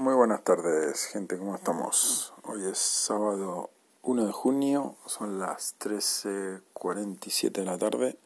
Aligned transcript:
Muy 0.00 0.14
buenas 0.14 0.42
tardes, 0.42 1.04
gente, 1.04 1.38
¿cómo 1.38 1.54
estamos? 1.54 2.32
Hoy 2.42 2.64
es 2.64 2.78
sábado 2.78 3.70
1 4.02 4.26
de 4.26 4.32
junio, 4.32 4.96
son 5.06 5.38
las 5.38 5.78
13.47 5.78 7.52
de 7.52 7.64
la 7.64 7.78
tarde. 7.78 8.18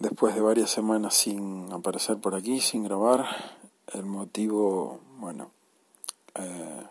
Después 0.00 0.34
de 0.34 0.40
varias 0.40 0.70
semanas 0.70 1.14
sin 1.14 1.72
aparecer 1.72 2.16
por 2.18 2.34
aquí, 2.34 2.60
sin 2.60 2.82
grabar, 2.82 3.24
el 3.92 4.04
motivo, 4.04 4.98
bueno, 5.18 5.52
eh, 6.34 6.82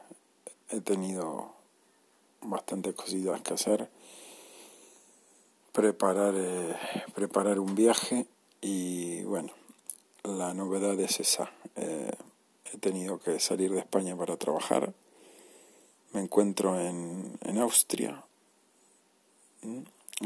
he 0.70 0.80
tenido 0.80 1.52
bastantes 2.40 2.96
cositas 2.96 3.42
que 3.42 3.54
hacer. 3.56 3.90
Preparar, 5.74 6.34
eh, 6.38 6.78
preparar 7.14 7.60
un 7.60 7.76
viaje 7.76 8.26
y, 8.62 9.22
bueno, 9.24 9.52
la 10.24 10.54
novedad 10.54 10.98
es 10.98 11.20
esa. 11.20 11.52
Eh, 11.76 12.14
he 12.74 12.78
tenido 12.78 13.20
que 13.20 13.40
salir 13.40 13.72
de 13.72 13.80
España 13.80 14.16
para 14.16 14.38
trabajar. 14.38 14.94
Me 16.14 16.22
encuentro 16.22 16.80
en, 16.80 17.38
en 17.42 17.58
Austria. 17.58 18.24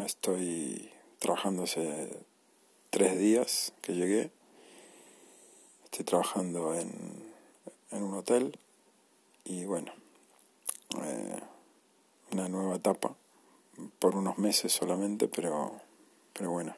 Estoy 0.04 0.92
trabajando 1.20 1.64
hace 1.64 2.10
tres 2.90 3.18
días 3.18 3.74
que 3.82 3.94
llegué. 3.94 4.32
Estoy 5.86 6.06
trabajando 6.06 6.74
en, 6.76 6.92
en 7.92 8.04
un 8.04 8.14
hotel 8.14 8.58
y 9.44 9.66
bueno, 9.66 9.92
eh, 11.04 11.40
una 12.32 12.50
nueva 12.50 12.76
etapa 12.76 13.16
por 14.00 14.16
unos 14.16 14.38
meses 14.38 14.74
solamente, 14.74 15.28
pero, 15.28 15.80
pero 16.34 16.52
bueno, 16.52 16.76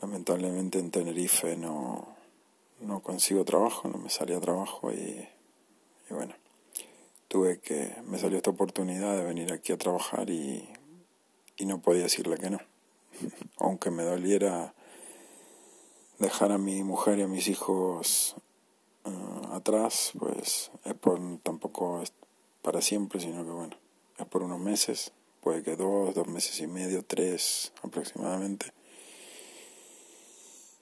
lamentablemente 0.00 0.78
en 0.78 0.90
Tenerife 0.90 1.56
no, 1.56 2.17
no 2.80 3.00
consigo 3.00 3.44
trabajo, 3.44 3.88
no 3.88 3.98
me 3.98 4.10
salía 4.10 4.40
trabajo 4.40 4.92
y, 4.92 5.26
bueno, 6.10 6.34
tuve 7.28 7.60
que, 7.60 7.94
me 8.06 8.18
salió 8.18 8.38
esta 8.38 8.50
oportunidad 8.50 9.16
de 9.16 9.24
venir 9.24 9.52
aquí 9.52 9.72
a 9.72 9.78
trabajar 9.78 10.30
y, 10.30 10.68
y 11.56 11.66
no 11.66 11.80
podía 11.80 12.04
decirle 12.04 12.36
que 12.36 12.50
no. 12.50 12.58
Aunque 13.58 13.90
me 13.90 14.04
doliera 14.04 14.74
dejar 16.18 16.52
a 16.52 16.58
mi 16.58 16.82
mujer 16.82 17.18
y 17.18 17.22
a 17.22 17.28
mis 17.28 17.48
hijos 17.48 18.36
eh, 19.04 19.10
atrás, 19.52 20.12
pues 20.18 20.70
es 20.84 20.94
por, 20.94 21.20
tampoco 21.42 22.02
es 22.02 22.12
para 22.62 22.82
siempre, 22.82 23.20
sino 23.20 23.44
que 23.44 23.50
bueno, 23.50 23.76
es 24.18 24.26
por 24.26 24.42
unos 24.42 24.58
meses, 24.58 25.12
puede 25.40 25.62
que 25.62 25.76
dos, 25.76 26.14
dos 26.14 26.26
meses 26.26 26.60
y 26.60 26.66
medio, 26.66 27.04
tres 27.04 27.72
aproximadamente. 27.82 28.72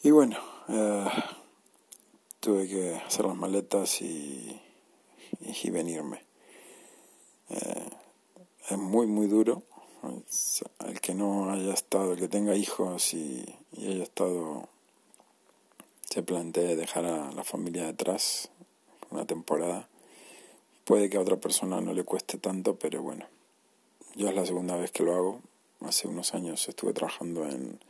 Y 0.02 0.10
bueno, 0.10 0.38
eh, 0.68 1.06
tuve 2.46 2.68
que 2.68 2.94
hacer 2.94 3.26
las 3.26 3.34
maletas 3.34 4.00
y, 4.02 4.62
y 5.40 5.70
venirme. 5.70 6.22
Eh, 7.50 7.90
es 8.70 8.78
muy, 8.78 9.08
muy 9.08 9.26
duro. 9.26 9.64
El 10.86 11.00
que 11.00 11.12
no 11.12 11.50
haya 11.50 11.74
estado, 11.74 12.12
el 12.12 12.20
que 12.20 12.28
tenga 12.28 12.54
hijos 12.54 13.14
y, 13.14 13.44
haya 13.76 14.04
estado, 14.04 14.68
se 16.08 16.22
plantee 16.22 16.76
dejar 16.76 17.04
a 17.06 17.32
la 17.32 17.42
familia 17.42 17.84
detrás 17.86 18.48
una 19.10 19.26
temporada. 19.26 19.88
Puede 20.84 21.10
que 21.10 21.16
a 21.16 21.22
otra 21.22 21.38
persona 21.38 21.80
no 21.80 21.94
le 21.94 22.04
cueste 22.04 22.38
tanto, 22.38 22.76
pero 22.76 23.02
bueno, 23.02 23.26
yo 24.14 24.28
es 24.28 24.36
la 24.36 24.46
segunda 24.46 24.76
vez 24.76 24.92
que 24.92 25.02
lo 25.02 25.16
hago. 25.16 25.40
Hace 25.80 26.06
unos 26.06 26.32
años 26.32 26.68
estuve 26.68 26.92
trabajando 26.92 27.44
en, 27.44 27.80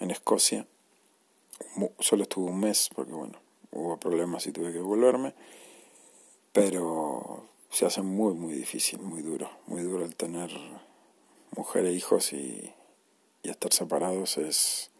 en 0.00 0.10
Escocia. 0.10 0.66
Solo 1.98 2.22
estuve 2.22 2.50
un 2.50 2.60
mes 2.60 2.88
porque 2.94 3.12
bueno, 3.12 3.45
hubo 3.76 3.98
problemas 3.98 4.46
y 4.46 4.52
tuve 4.52 4.72
que 4.72 4.80
volverme, 4.80 5.34
pero 6.52 7.44
se 7.70 7.86
hace 7.86 8.02
muy, 8.02 8.34
muy 8.34 8.54
difícil, 8.54 9.00
muy 9.00 9.22
duro, 9.22 9.50
muy 9.66 9.82
duro 9.82 10.04
el 10.04 10.16
tener 10.16 10.50
mujer 11.56 11.86
e 11.86 11.92
hijos 11.92 12.32
y, 12.32 12.72
y 13.42 13.50
estar 13.50 13.72
separados 13.72 14.38
es, 14.38 14.90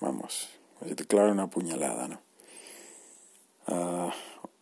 vamos, 0.00 0.48
claro 1.08 1.32
una 1.32 1.48
puñalada, 1.48 2.08
¿no? 2.08 2.20
Uh, 3.66 4.10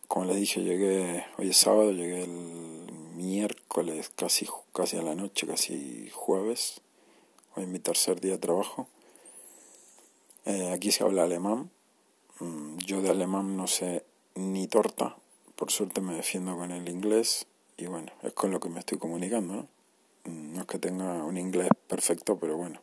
como 0.07 0.25
les 0.25 0.37
dije, 0.37 0.61
llegué, 0.61 1.25
hoy 1.37 1.49
es 1.49 1.57
sábado, 1.57 1.91
llegué 1.91 2.23
el 2.23 2.91
miércoles, 3.15 4.11
casi, 4.15 4.47
casi 4.73 4.97
a 4.97 5.01
la 5.01 5.15
noche, 5.15 5.47
casi 5.47 6.09
jueves, 6.11 6.81
hoy 7.55 7.63
es 7.63 7.69
mi 7.69 7.79
tercer 7.79 8.21
día 8.21 8.33
de 8.33 8.37
trabajo. 8.37 8.87
Eh, 10.45 10.71
aquí 10.71 10.91
se 10.91 11.03
habla 11.03 11.23
alemán, 11.23 11.71
yo 12.39 13.01
de 13.01 13.09
alemán 13.09 13.55
no 13.55 13.67
sé 13.67 14.05
ni 14.35 14.67
torta, 14.67 15.15
por 15.55 15.71
suerte 15.71 16.01
me 16.01 16.15
defiendo 16.15 16.55
con 16.55 16.71
el 16.71 16.89
inglés 16.89 17.45
y 17.77 17.85
bueno, 17.85 18.11
es 18.23 18.33
con 18.33 18.51
lo 18.51 18.59
que 18.59 18.69
me 18.69 18.79
estoy 18.79 18.97
comunicando, 18.97 19.53
¿no? 19.53 19.67
Mm, 20.25 20.59
es 20.59 20.65
que 20.65 20.79
tenga 20.79 21.23
un 21.23 21.37
inglés 21.37 21.69
perfecto, 21.87 22.37
pero 22.39 22.57
bueno, 22.57 22.81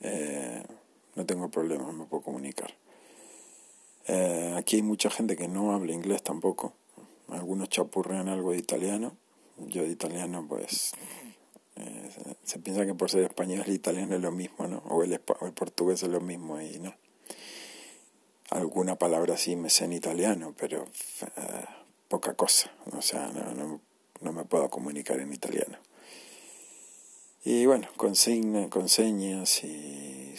eh, 0.00 0.62
no 1.14 1.26
tengo 1.26 1.50
problemas, 1.50 1.94
me 1.94 2.06
puedo 2.06 2.22
comunicar. 2.22 2.74
Eh, 4.06 4.54
aquí 4.56 4.76
hay 4.76 4.82
mucha 4.82 5.10
gente 5.10 5.36
que 5.36 5.48
no 5.48 5.72
habla 5.72 5.92
inglés 5.92 6.22
tampoco, 6.22 6.72
algunos 7.28 7.68
chapurrean 7.68 8.28
algo 8.28 8.52
de 8.52 8.58
italiano, 8.58 9.16
yo 9.58 9.82
de 9.82 9.90
italiano 9.90 10.46
pues 10.48 10.92
eh, 11.76 12.10
se 12.44 12.58
piensa 12.58 12.86
que 12.86 12.94
por 12.94 13.10
ser 13.10 13.24
español 13.24 13.62
el 13.66 13.74
italiano 13.74 14.16
es 14.16 14.22
lo 14.22 14.32
mismo, 14.32 14.66
¿no? 14.66 14.78
O 14.88 15.02
el, 15.02 15.20
o 15.40 15.46
el 15.46 15.52
portugués 15.52 16.02
es 16.02 16.08
lo 16.08 16.20
mismo 16.20 16.60
y 16.60 16.78
no 16.78 16.94
alguna 18.50 18.96
palabra 18.96 19.34
así 19.34 19.56
me 19.56 19.70
sé 19.70 19.84
en 19.84 19.92
italiano, 19.92 20.54
pero 20.58 20.82
uh, 20.82 22.08
poca 22.08 22.34
cosa, 22.34 22.72
o 22.96 23.02
sea, 23.02 23.28
no, 23.28 23.54
no, 23.54 23.80
no, 24.20 24.32
me 24.32 24.44
puedo 24.44 24.70
comunicar 24.70 25.20
en 25.20 25.32
italiano. 25.32 25.78
Y 27.44 27.66
bueno, 27.66 27.88
con, 27.96 28.14
con 28.68 28.88
señas 28.88 29.64
y 29.64 30.34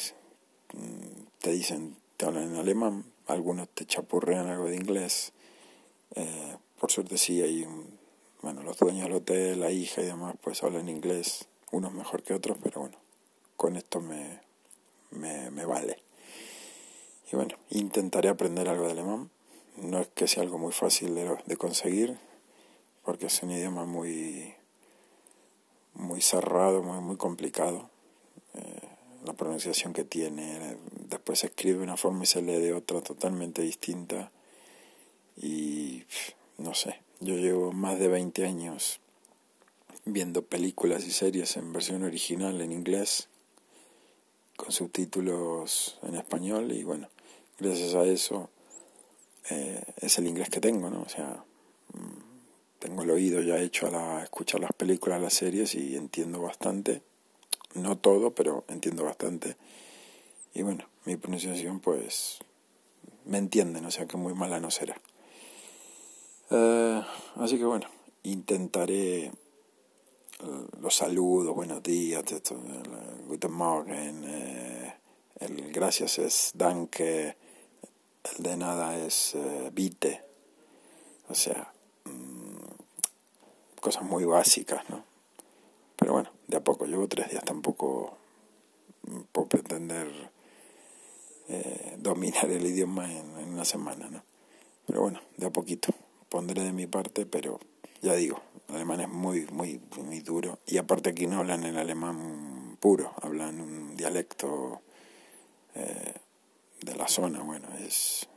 mm, 0.74 1.28
te 1.40 1.52
dicen, 1.52 1.96
te 2.18 2.26
hablan 2.26 2.54
en 2.54 2.56
alemán, 2.56 3.06
algunos 3.28 3.70
te 3.70 3.86
chapurrean 3.86 4.48
algo 4.48 4.66
de 4.66 4.76
inglés, 4.76 5.32
eh, 6.16 6.58
por 6.80 6.92
suerte 6.92 7.18
sí 7.18 7.42
hay, 7.42 7.64
un, 7.64 8.00
bueno, 8.42 8.64
los 8.64 8.78
dueños 8.78 9.04
del 9.04 9.14
hotel, 9.14 9.60
la 9.60 9.72
hija 9.72 10.02
y 10.02 10.06
demás, 10.06 10.36
pues 10.42 10.64
hablan 10.64 10.90
inglés, 10.90 11.48
unos 11.72 11.94
mejor 11.94 12.24
que 12.24 12.34
otros, 12.34 12.58
pero 12.62 12.82
bueno, 12.82 12.98
con 13.56 13.76
esto 13.76 14.02
me, 14.02 14.40
me, 15.12 15.52
me 15.52 15.66
vale. 15.66 16.09
Y 17.32 17.36
bueno, 17.36 17.56
intentaré 17.70 18.30
aprender 18.30 18.70
algo 18.70 18.86
de 18.86 18.92
alemán. 18.92 19.30
No 19.78 20.00
es 20.00 20.08
que 20.10 20.28
sea 20.28 20.44
algo 20.44 20.58
muy 20.58 20.72
fácil 20.72 21.16
de, 21.16 21.38
de 21.46 21.58
conseguir, 21.58 22.18
porque 23.04 23.28
es 23.28 23.44
un 23.44 23.52
idioma 23.52 23.86
muy, 23.86 24.54
muy 25.94 26.22
cerrado, 26.22 26.82
muy, 26.82 27.00
muy 27.00 27.18
complicado. 27.18 27.90
Eh, 28.56 28.90
la 29.26 29.34
pronunciación 29.34 29.94
que 29.94 30.04
tiene, 30.04 30.78
después 31.08 31.40
se 31.40 31.48
escribe 31.48 31.80
de 31.80 31.84
una 31.84 31.98
forma 31.98 32.24
y 32.24 32.28
se 32.28 32.42
lee 32.42 32.60
de 32.60 32.74
otra 32.74 33.02
totalmente 33.02 33.62
distinta. 33.62 34.32
Y 35.38 36.04
no 36.58 36.74
sé, 36.74 37.02
yo 37.20 37.36
llevo 37.36 37.72
más 37.72 38.00
de 38.00 38.08
20 38.08 38.46
años 38.46 39.00
viendo 40.06 40.44
películas 40.44 41.06
y 41.06 41.12
series 41.12 41.58
en 41.58 41.72
versión 41.72 42.04
original 42.04 42.60
en 42.62 42.72
inglés, 42.72 43.30
con 44.56 44.72
subtítulos 44.72 46.00
en 46.04 46.16
español 46.16 46.72
y 46.72 46.84
bueno, 46.84 47.10
gracias 47.60 47.94
a 47.96 48.04
eso 48.04 48.50
eh, 49.50 49.84
es 49.98 50.18
el 50.18 50.28
inglés 50.28 50.50
que 50.50 50.62
tengo, 50.62 50.90
¿no? 50.90 51.02
O 51.02 51.10
sea, 51.10 51.44
mm, 51.94 52.80
tengo 52.80 53.04
el 53.04 53.12
oído 53.12 53.42
ya 53.42 53.58
hecho 53.58 53.88
a 53.88 53.92
la, 53.92 54.24
escuchar 54.24 54.62
las 54.62 54.74
películas, 54.74 55.22
las 55.22 55.34
series 55.34 55.76
y 55.76 55.96
entiendo 55.96 56.42
bastante. 56.42 57.02
No 57.74 57.98
todo, 57.98 58.32
pero 58.34 58.64
entiendo 58.68 59.04
bastante. 59.04 59.56
Y 60.54 60.62
bueno, 60.62 60.86
mi 61.06 61.16
pronunciación 61.16 61.80
pues 61.80 62.40
me 63.26 63.38
entienden, 63.38 63.86
o 63.86 63.92
sea 63.92 64.06
que 64.06 64.18
muy 64.18 64.34
mala 64.34 64.60
no 64.60 64.72
será. 64.72 65.00
Eh, 66.52 67.04
así 67.36 67.58
que 67.58 67.66
bueno, 67.66 67.88
intentaré 68.24 69.26
eh, 69.26 69.32
los 70.80 70.96
saludos, 70.96 71.56
buenos 71.56 71.84
días, 71.84 72.24
guten 73.28 73.52
Morgen, 73.52 74.24
el 75.40 75.72
gracias 75.72 76.20
es 76.20 76.52
danke, 76.56 77.36
el 78.24 78.44
de 78.44 78.58
nada 78.58 78.98
es 78.98 79.36
uh, 79.36 79.70
vite, 79.72 80.22
o 81.28 81.36
sea, 81.36 81.72
mmm, 82.06 82.58
cosas 83.80 84.04
muy 84.04 84.26
básicas, 84.26 84.90
¿no? 84.90 85.04
Pero 85.96 86.14
bueno, 86.14 86.30
de 86.48 86.58
a 86.58 86.64
poco, 86.64 86.86
llevo 86.86 87.08
tres 87.08 87.30
días, 87.30 87.44
tampoco 87.44 88.18
puedo 89.32 89.48
pretender 89.48 90.32
eh, 91.48 91.96
dominar 92.00 92.50
el 92.50 92.66
idioma 92.66 93.12
en, 93.12 93.38
en, 93.38 93.50
una 93.50 93.66
semana, 93.66 94.10
¿no? 94.10 94.24
Pero 94.86 95.02
bueno, 95.02 95.22
de 95.38 95.48
a 95.48 95.52
poquito, 95.52 95.94
pondré 96.30 96.64
de 96.64 96.74
mi 96.74 96.88
parte, 96.88 97.26
pero 97.26 97.60
ya 98.02 98.14
digo, 98.14 98.42
el 98.70 98.76
alemán 98.76 99.02
es 99.02 99.10
muy, 99.10 99.46
muy, 99.48 99.82
muy 99.98 100.20
duro, 100.22 100.60
y 100.66 100.78
aparte 100.78 101.10
aquí 101.10 101.28
no 101.28 101.40
hablan 101.40 101.64
el 101.64 101.78
alemán 101.78 102.78
puro, 102.80 103.14
hablan 103.22 103.60
un 103.62 103.96
dialecto 103.98 104.82
eh, 105.76 106.14
de 106.82 106.96
la 106.96 107.08
zona, 107.08 107.42
bueno, 107.42 107.68
es, 107.86 108.28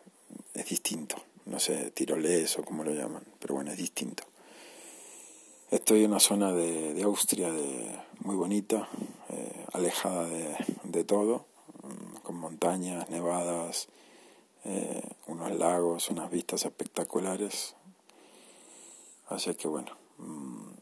es 0.55 0.69
distinto. 0.69 1.17
No, 1.45 1.59
sé, 1.59 1.91
tiroles 1.91 2.59
o 2.59 2.63
como 2.63 2.85
lo 2.85 2.93
llaman, 2.93 3.25
pero 3.41 3.55
bueno, 3.55 3.73
es 3.73 3.77
distinto. 3.77 4.23
Estoy 5.71 6.05
en 6.05 6.11
una 6.11 6.21
zona 6.21 6.53
de, 6.53 6.95
de 6.95 7.03
Austria 7.03 7.51
de, 7.51 7.99
muy 8.21 8.37
bonita, 8.37 8.89
eh, 9.31 9.67
alejada 9.73 10.27
de, 10.27 10.55
de, 10.85 11.05
todo, 11.05 11.47
mm, 11.83 12.17
con 12.23 12.37
montañas, 12.37 13.09
nevadas, 13.11 13.89
eh, 14.65 15.03
unos 15.27 15.51
lagos, 15.53 16.11
unas 16.11 16.31
vistas 16.31 16.65
espectaculares. 16.65 17.75
Así 19.29 19.55
que 19.55 19.67
bueno, 19.67 19.93
mm, 20.19 20.73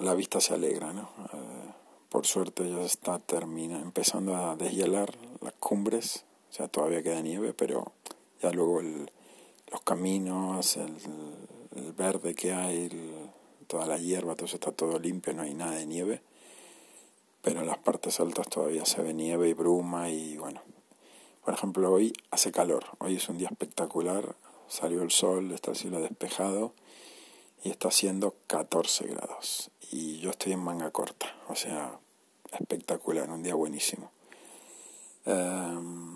la 0.00 0.14
vista 0.14 0.40
se 0.40 0.54
alegra, 0.54 0.92
¿no? 0.92 1.10
Eh, 1.32 1.72
por 2.08 2.26
suerte 2.26 2.70
ya 2.70 2.82
está 2.82 3.18
termina, 3.18 3.80
empezando 3.80 4.36
a 4.36 4.54
deshielar 4.56 5.12
las 5.40 5.54
cumbres, 5.54 6.24
sea, 6.54 6.68
todavía 6.68 7.02
queda 7.02 7.20
nieve, 7.20 7.52
pero 7.52 7.92
ya 8.40 8.50
luego 8.50 8.80
los 8.80 9.80
caminos, 9.82 10.76
el, 10.76 10.94
verde 11.96 12.34
que 12.34 12.52
hay, 12.52 12.88
toda 13.66 13.86
la 13.86 13.98
hierba, 13.98 14.36
todo 14.36 14.46
está 14.46 14.70
todo 14.70 14.98
limpio, 14.98 15.34
no 15.34 15.42
hay 15.42 15.54
nada 15.54 15.72
de 15.72 15.86
nieve, 15.86 16.22
pero 17.42 17.60
en 17.60 17.66
las 17.66 17.78
partes 17.78 18.20
altas 18.20 18.48
todavía 18.48 18.84
se 18.84 19.02
ve 19.02 19.12
nieve 19.12 19.48
y 19.48 19.52
bruma 19.52 20.10
y 20.10 20.36
bueno, 20.36 20.60
por 21.44 21.54
ejemplo 21.54 21.92
hoy 21.92 22.12
hace 22.30 22.52
calor, 22.52 22.84
hoy 22.98 23.16
es 23.16 23.28
un 23.28 23.38
día 23.38 23.48
espectacular, 23.50 24.36
salió 24.68 25.02
el 25.02 25.10
sol, 25.10 25.50
está 25.50 25.72
el 25.72 25.76
cielo 25.76 26.00
despejado 26.00 26.72
y 27.64 27.70
está 27.70 27.88
haciendo 27.88 28.36
14 28.46 29.06
grados. 29.06 29.70
Y 29.90 30.18
yo 30.18 30.30
estoy 30.30 30.52
en 30.52 30.60
manga 30.60 30.90
corta, 30.90 31.34
o 31.48 31.56
sea, 31.56 31.98
espectacular, 32.52 33.30
un 33.30 33.42
día 33.42 33.54
buenísimo. 33.54 34.10
Um, 35.26 36.13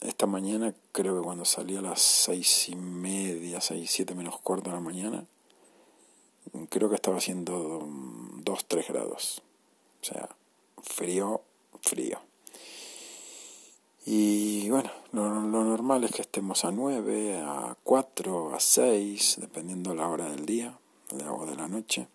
esta 0.00 0.26
mañana, 0.26 0.74
creo 0.92 1.16
que 1.16 1.24
cuando 1.24 1.44
salí 1.44 1.76
a 1.76 1.82
las 1.82 2.00
seis 2.00 2.68
y 2.68 2.76
media, 2.76 3.60
seis, 3.60 3.90
siete 3.90 4.14
menos 4.14 4.40
cuarto 4.40 4.70
de 4.70 4.76
la 4.76 4.80
mañana, 4.80 5.24
creo 6.68 6.88
que 6.88 6.94
estaba 6.94 7.18
haciendo 7.18 7.86
2, 7.86 8.64
3 8.66 8.88
grados. 8.88 9.42
O 10.02 10.04
sea, 10.04 10.28
frío, 10.82 11.42
frío. 11.82 12.18
Y 14.06 14.70
bueno, 14.70 14.90
lo, 15.12 15.28
lo, 15.28 15.64
normal 15.64 16.04
es 16.04 16.12
que 16.12 16.22
estemos 16.22 16.64
a 16.64 16.70
9, 16.70 17.42
a 17.44 17.76
4, 17.84 18.54
a 18.54 18.60
6, 18.60 19.36
dependiendo 19.40 19.94
la 19.94 20.08
hora 20.08 20.30
del 20.30 20.46
día 20.46 20.78
o 21.12 21.46
de 21.46 21.56
la 21.56 21.68
noche. 21.68 22.08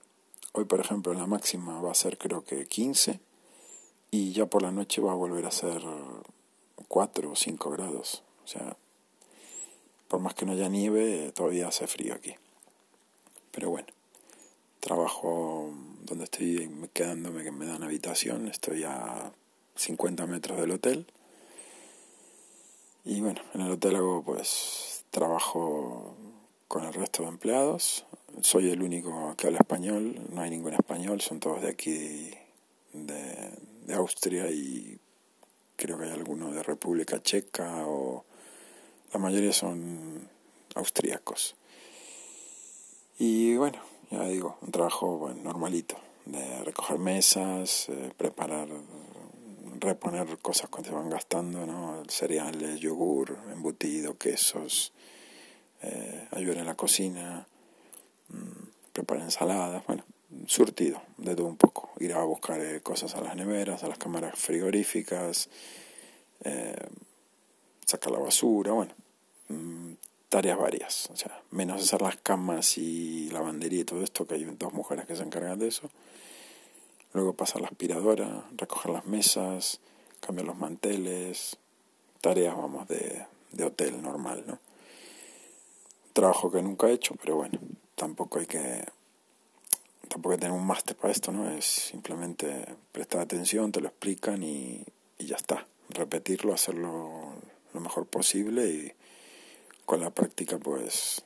Hoy, 0.54 0.66
por 0.66 0.80
ejemplo, 0.80 1.14
la 1.14 1.28
máxima 1.28 1.80
va 1.81 1.92
a 1.92 1.96
ser 1.96 2.18
creo 2.18 2.44
que 2.44 2.66
15 2.66 3.20
y 4.10 4.31
ya 4.31 4.46
por 4.46 4.62
la 4.62 4.72
noche 4.72 5.02
va 5.02 5.12
a 5.12 5.16
volver 5.16 5.46
a 5.46 5.52
ser 5.52 5.81
4 6.95 7.30
o 7.30 7.36
5 7.36 7.69
grados. 7.71 8.24
O 8.45 8.47
sea, 8.47 8.77
por 10.07 10.21
más 10.21 10.33
que 10.33 10.45
no 10.45 10.53
haya 10.53 10.69
nieve, 10.69 11.33
todavía 11.36 11.68
hace 11.68 11.88
frío 11.88 12.13
aquí. 12.13 12.36
Pero 13.51 13.69
bueno 13.69 13.88
trabajo 14.86 15.74
donde 16.03 16.25
estoy 16.25 16.69
quedándome, 16.94 17.44
que 17.44 17.51
me 17.51 17.65
dan 17.65 17.81
habitación, 17.81 18.47
estoy 18.47 18.83
a 18.83 19.31
50 19.75 20.27
metros 20.27 20.62
del 20.62 20.71
hotel. 20.71 21.07
Y 23.03 23.19
bueno, 23.19 23.42
en 23.56 23.62
el 23.62 23.71
hotel 23.71 23.95
hago 23.95 24.21
pues 24.24 25.03
trabajo 25.09 26.15
con 26.68 26.86
el 26.86 26.94
resto 26.94 27.24
de 27.24 27.30
empleados. 27.30 28.06
Soy 28.42 28.69
el 28.69 28.83
único 28.83 29.33
que 29.36 29.47
habla 29.47 29.59
español, 29.59 30.21
no 30.30 30.42
hay 30.42 30.51
ningún 30.51 30.74
español, 30.74 31.19
son 31.19 31.39
todos 31.39 31.63
de 31.63 31.69
aquí, 31.69 32.31
de, 32.94 33.51
de 33.88 33.94
Austria 33.95 34.51
y 34.51 35.00
creo 35.75 35.98
que 35.98 36.06
hay 36.06 36.12
algunos 36.12 36.54
de 36.54 36.63
República 36.63 37.22
Checa 37.22 37.86
o 37.88 38.25
la 39.13 39.19
mayoría 39.19 39.54
son 39.54 40.27
austríacos. 40.75 41.56
Y 43.18 43.56
bueno, 43.56 43.80
ya 44.12 44.24
digo, 44.25 44.57
un 44.62 44.72
trabajo 44.72 45.33
normalito, 45.42 45.98
de 46.25 46.63
recoger 46.63 47.00
mesas, 47.00 47.88
eh, 47.89 48.12
preparar, 48.18 48.68
reponer 49.80 50.38
cosas 50.39 50.69
cuando 50.69 50.89
se 50.89 50.95
van 50.95 51.10
gastando, 51.10 51.66
¿no? 51.66 52.04
cereales, 52.07 52.80
yogur, 52.80 53.38
embutido, 53.51 54.18
quesos, 54.18 54.92
eh, 55.81 56.28
ayudar 56.31 56.57
en 56.57 56.66
la 56.66 56.75
cocina, 56.75 57.48
mmm, 58.30 58.68
preparar 58.92 59.24
ensaladas, 59.24 59.86
bueno, 59.86 60.04
surtido 60.48 61.02
de 61.18 61.36
todo 61.36 61.48
un 61.48 61.58
poco, 61.58 61.92
ir 62.00 62.14
a 62.14 62.24
buscar 62.24 62.60
eh, 62.60 62.82
cosas 62.82 63.16
a 63.16 63.22
las 63.22 63.36
neveras, 63.36 63.84
a 63.84 63.88
las 63.88 63.98
cámaras 63.98 64.38
frigoríficas, 64.38 65.50
eh, 66.44 66.88
sacar 67.86 68.12
la 68.12 68.20
basura, 68.20 68.74
bueno, 68.74 68.94
mmm, 69.50 69.94
tareas 70.30 70.58
varias, 70.58 71.10
o 71.12 71.16
sea, 71.16 71.42
menos 71.52 71.82
hacer 71.82 72.02
las 72.02 72.18
camas 72.18 72.78
y 72.78 73.30
lavandería 73.32 73.82
y 73.82 73.86
todo 73.86 74.04
esto, 74.04 74.26
que 74.26 74.36
hay 74.36 74.44
dos 74.44 74.74
mujeres 74.74 75.06
que 75.06 75.16
se 75.16 75.24
encargan 75.24 75.60
de 75.60 75.68
eso. 75.68 75.90
Luego 77.14 77.34
pasar 77.34 77.62
la 77.62 77.68
aspiradora, 77.68 78.44
recoger 78.58 78.92
las 78.92 79.06
mesas, 79.06 79.80
cambiar 80.20 80.48
los 80.48 80.58
manteles, 80.58 81.58
tareas, 82.20 82.58
vamos, 82.58 82.88
de, 82.88 83.26
de 83.52 83.64
hotel 83.64 84.02
normal, 84.02 84.44
¿no? 84.46 84.60
Trabajo 86.12 86.52
que 86.52 86.62
nunca 86.62 86.88
he 86.88 86.94
hecho, 86.94 87.16
pero 87.16 87.36
bueno, 87.36 87.60
tampoco 87.96 88.40
hay 88.40 88.46
que 88.46 88.86
tampoco 90.16 90.32
hay 90.32 90.38
que 90.38 90.46
tener 90.46 90.58
un 90.58 90.66
máster 90.66 90.96
para 90.96 91.12
esto, 91.12 91.34
¿no? 91.34 91.52
Es 91.52 91.66
simplemente 91.66 92.66
prestar 92.94 93.20
atención, 93.20 93.74
te 93.74 93.82
lo 93.82 93.90
explican 93.90 94.44
y, 94.44 94.82
ya 95.20 95.36
está. 95.36 95.68
Repetirlo, 95.90 96.54
hacerlo 96.54 97.34
lo 97.74 97.80
mejor 97.82 98.06
posible 98.06 98.66
y 98.66 98.94
con 99.84 100.00
la 100.00 100.12
práctica 100.12 100.58
pues 100.58 101.22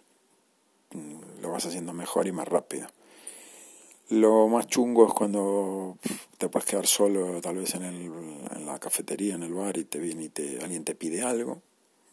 mm, 0.89 1.39
lo 1.39 1.51
vas 1.51 1.67
haciendo 1.67 1.93
mejor 1.93 2.25
y 2.25 2.31
más 2.31 2.47
rápido. 2.47 2.87
Lo 4.09 4.47
más 4.47 4.65
chungo 4.65 5.07
es 5.07 5.13
cuando 5.13 5.99
te 6.39 6.49
puedes 6.49 6.67
quedar 6.67 6.87
solo, 6.87 7.41
tal 7.41 7.57
vez 7.57 7.75
en, 7.75 7.83
el, 7.83 8.11
en 8.55 8.65
la 8.65 8.79
cafetería, 8.79 9.35
en 9.35 9.43
el 9.43 9.53
bar, 9.53 9.77
y 9.77 9.83
te 9.83 9.99
viene 9.99 10.23
y 10.23 10.29
te, 10.29 10.63
alguien 10.63 10.83
te 10.83 10.95
pide 10.95 11.21
algo. 11.21 11.61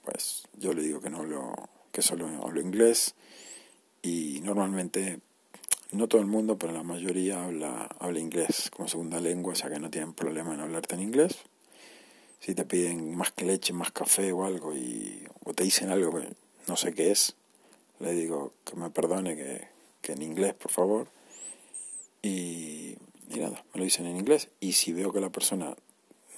Pues 0.05 0.47
yo 0.59 0.75
le 0.75 0.83
digo 0.83 1.01
que 1.01 1.09
no 1.09 1.25
lo, 1.25 1.55
que 1.91 2.03
solo 2.03 2.29
hablo 2.45 2.61
inglés. 2.61 3.15
Y 4.03 4.41
normalmente, 4.43 5.21
no 5.93 6.09
todo 6.09 6.21
el 6.21 6.27
mundo, 6.27 6.59
pero 6.59 6.73
la 6.73 6.83
mayoría 6.83 7.45
habla, 7.45 7.89
habla 7.99 8.21
inglés 8.21 8.71
como 8.71 8.89
segunda 8.89 9.21
lengua, 9.21 9.53
o 9.53 9.57
sea 9.57 9.71
que 9.71 9.79
no 9.79 9.91
tienen 9.91 10.13
problema 10.13 10.55
en 10.55 10.61
hablarte 10.61 10.95
en 10.95 11.03
inglés 11.03 11.37
si 12.41 12.55
te 12.55 12.65
piden 12.65 13.17
más 13.17 13.33
leche, 13.43 13.73
más 13.73 13.93
café 13.93 14.33
o 14.33 14.45
algo, 14.45 14.75
y, 14.75 15.27
o 15.45 15.53
te 15.55 15.65
dicen 15.65 15.91
algo 15.91 16.13
que 16.13 16.29
no 16.69 16.77
sé 16.77 16.95
qué 16.95 17.11
es, 17.11 17.35
le 17.99 18.13
digo 18.13 18.53
que 18.65 18.77
me 18.77 18.91
perdone, 18.91 19.37
que, 19.37 19.67
que 20.01 20.13
en 20.13 20.23
inglés, 20.23 20.55
por 20.55 20.71
favor. 20.71 21.09
Y, 22.23 22.97
y, 23.31 23.41
nada, 23.41 23.65
me 23.73 23.79
lo 23.81 23.85
dicen 23.85 24.07
en 24.07 24.17
inglés. 24.17 24.49
Y 24.61 24.73
si 24.73 24.93
veo 24.93 25.13
que 25.13 25.21
la 25.21 25.31
persona 25.31 25.75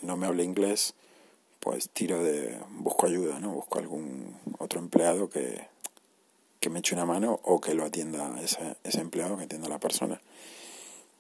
no 0.02 0.16
me 0.16 0.26
habla 0.26 0.42
inglés, 0.44 0.94
pues 1.60 1.90
tiro 1.90 2.22
de, 2.22 2.58
busco 2.70 3.06
ayuda, 3.06 3.40
¿no? 3.40 3.52
Busco 3.52 3.78
algún 3.78 4.36
otro 4.58 4.80
empleado 4.80 5.28
que, 5.28 5.66
que 6.60 6.70
me 6.70 6.80
eche 6.80 6.94
una 6.94 7.06
mano 7.06 7.40
o 7.44 7.60
que 7.60 7.74
lo 7.74 7.84
atienda 7.84 8.40
ese, 8.40 8.76
ese 8.84 9.00
empleado 9.00 9.36
que 9.36 9.44
atienda 9.44 9.66
a 9.66 9.70
la 9.70 9.78
persona. 9.78 10.20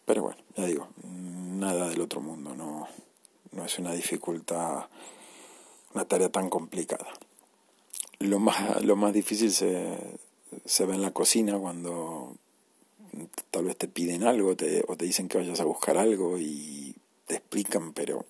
Pero 0.04 0.22
bueno, 0.22 0.38
ya 0.56 0.64
digo, 0.64 0.88
nada 1.04 1.88
del 1.88 2.00
otro 2.00 2.20
mundo, 2.20 2.54
no, 2.54 2.88
no 3.52 3.64
es 3.64 3.78
una 3.78 3.92
dificultad, 3.92 4.86
una 5.94 6.04
tarea 6.06 6.30
tan 6.30 6.48
complicada. 6.48 7.08
Lo 8.18 8.38
más, 8.38 8.82
lo 8.84 8.96
más 8.96 9.12
difícil 9.12 9.52
se, 9.52 9.96
se 10.64 10.86
ve 10.86 10.94
en 10.94 11.02
la 11.02 11.12
cocina 11.12 11.58
cuando 11.58 12.36
tal 13.50 13.64
vez 13.64 13.76
te 13.76 13.88
piden 13.88 14.24
algo 14.24 14.56
te, 14.56 14.84
o 14.88 14.96
te 14.96 15.04
dicen 15.04 15.28
que 15.28 15.38
vayas 15.38 15.60
a 15.60 15.64
buscar 15.64 15.96
algo 15.96 16.38
y 16.38 16.94
te 17.26 17.36
explican, 17.36 17.92
pero 17.92 18.24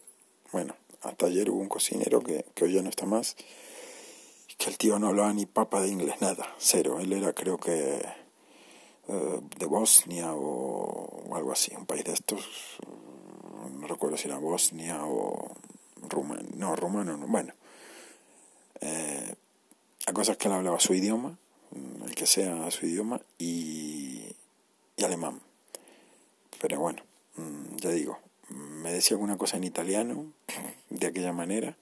bueno, 0.52 0.74
hasta 1.02 1.26
ayer 1.26 1.50
hubo 1.50 1.60
un 1.60 1.68
cocinero 1.68 2.20
que, 2.20 2.44
que 2.54 2.64
hoy 2.64 2.74
ya 2.74 2.82
no 2.82 2.90
está 2.90 3.06
más, 3.06 3.36
que 4.58 4.70
el 4.70 4.76
tío 4.76 4.98
no 4.98 5.08
hablaba 5.08 5.32
ni 5.32 5.46
papa 5.46 5.80
de 5.80 5.88
inglés, 5.88 6.20
nada, 6.20 6.54
cero. 6.58 6.98
Él 7.00 7.12
era 7.12 7.32
creo 7.32 7.58
que 7.58 8.04
uh, 9.06 9.40
de 9.56 9.66
Bosnia 9.66 10.32
o, 10.34 11.34
algo 11.34 11.52
así, 11.52 11.72
un 11.76 11.86
país 11.86 12.04
de 12.04 12.12
estos, 12.12 12.78
no 13.72 13.86
recuerdo 13.86 14.16
si 14.16 14.26
era 14.26 14.36
Bosnia 14.38 15.04
o 15.04 15.54
rumano, 16.08 16.42
no, 16.56 16.74
rumano 16.74 17.16
no, 17.16 17.26
bueno. 17.28 17.54
Eh, 18.80 19.34
la 20.06 20.12
cosa 20.12 20.32
es 20.32 20.38
que 20.38 20.48
él 20.48 20.54
hablaba 20.54 20.80
su 20.80 20.92
idioma, 20.92 21.38
el 22.04 22.14
que 22.14 22.26
sea 22.26 22.70
su 22.72 22.86
idioma, 22.86 23.20
y, 23.38 24.34
y 24.96 25.04
alemán. 25.04 25.40
Pero 26.60 26.80
bueno, 26.80 27.02
mm, 27.36 27.76
ya 27.76 27.90
digo, 27.90 28.18
me 28.48 28.92
decía 28.92 29.14
alguna 29.14 29.36
cosa 29.36 29.56
en 29.56 29.64
italiano, 29.64 30.32
de 30.90 31.06
aquella 31.06 31.32
manera, 31.32 31.76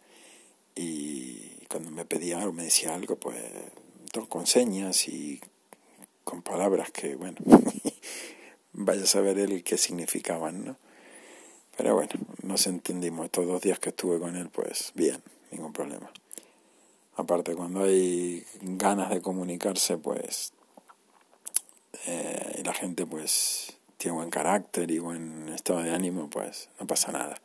y 0.75 1.56
cuando 1.69 1.91
me 1.91 2.05
pedía 2.05 2.39
algo, 2.39 2.53
me 2.53 2.65
decía 2.65 2.95
algo, 2.95 3.17
pues, 3.17 3.43
con 4.29 4.47
señas 4.47 5.09
y 5.09 5.41
con 6.25 6.43
palabras 6.43 6.91
que, 6.91 7.15
bueno, 7.17 7.37
vaya 8.73 9.05
a 9.05 9.07
saber 9.07 9.39
él 9.39 9.63
qué 9.63 9.77
significaban, 9.77 10.65
¿no? 10.65 10.77
Pero 11.77 11.95
bueno, 11.95 12.13
nos 12.43 12.67
entendimos. 12.67 13.27
Estos 13.27 13.47
dos 13.47 13.61
días 13.61 13.79
que 13.79 13.91
estuve 13.91 14.19
con 14.19 14.35
él, 14.37 14.49
pues 14.49 14.93
bien, 14.95 15.23
ningún 15.51 15.73
problema. 15.73 16.11
Aparte, 17.17 17.55
cuando 17.55 17.85
hay 17.85 18.45
ganas 18.63 19.11
de 19.11 19.21
comunicarse, 19.21 19.99
pues, 19.99 20.53
eh, 22.07 22.57
y 22.59 22.63
la 22.63 22.73
gente, 22.73 23.07
pues, 23.07 23.77
tiene 23.99 24.17
buen 24.17 24.31
carácter 24.31 24.91
y 24.91 24.99
buen 24.99 25.49
estado 25.51 25.83
de 25.83 25.91
ánimo, 25.91 26.29
pues, 26.31 26.69
no 26.81 26.87
pasa 26.87 27.13
nada. 27.13 27.41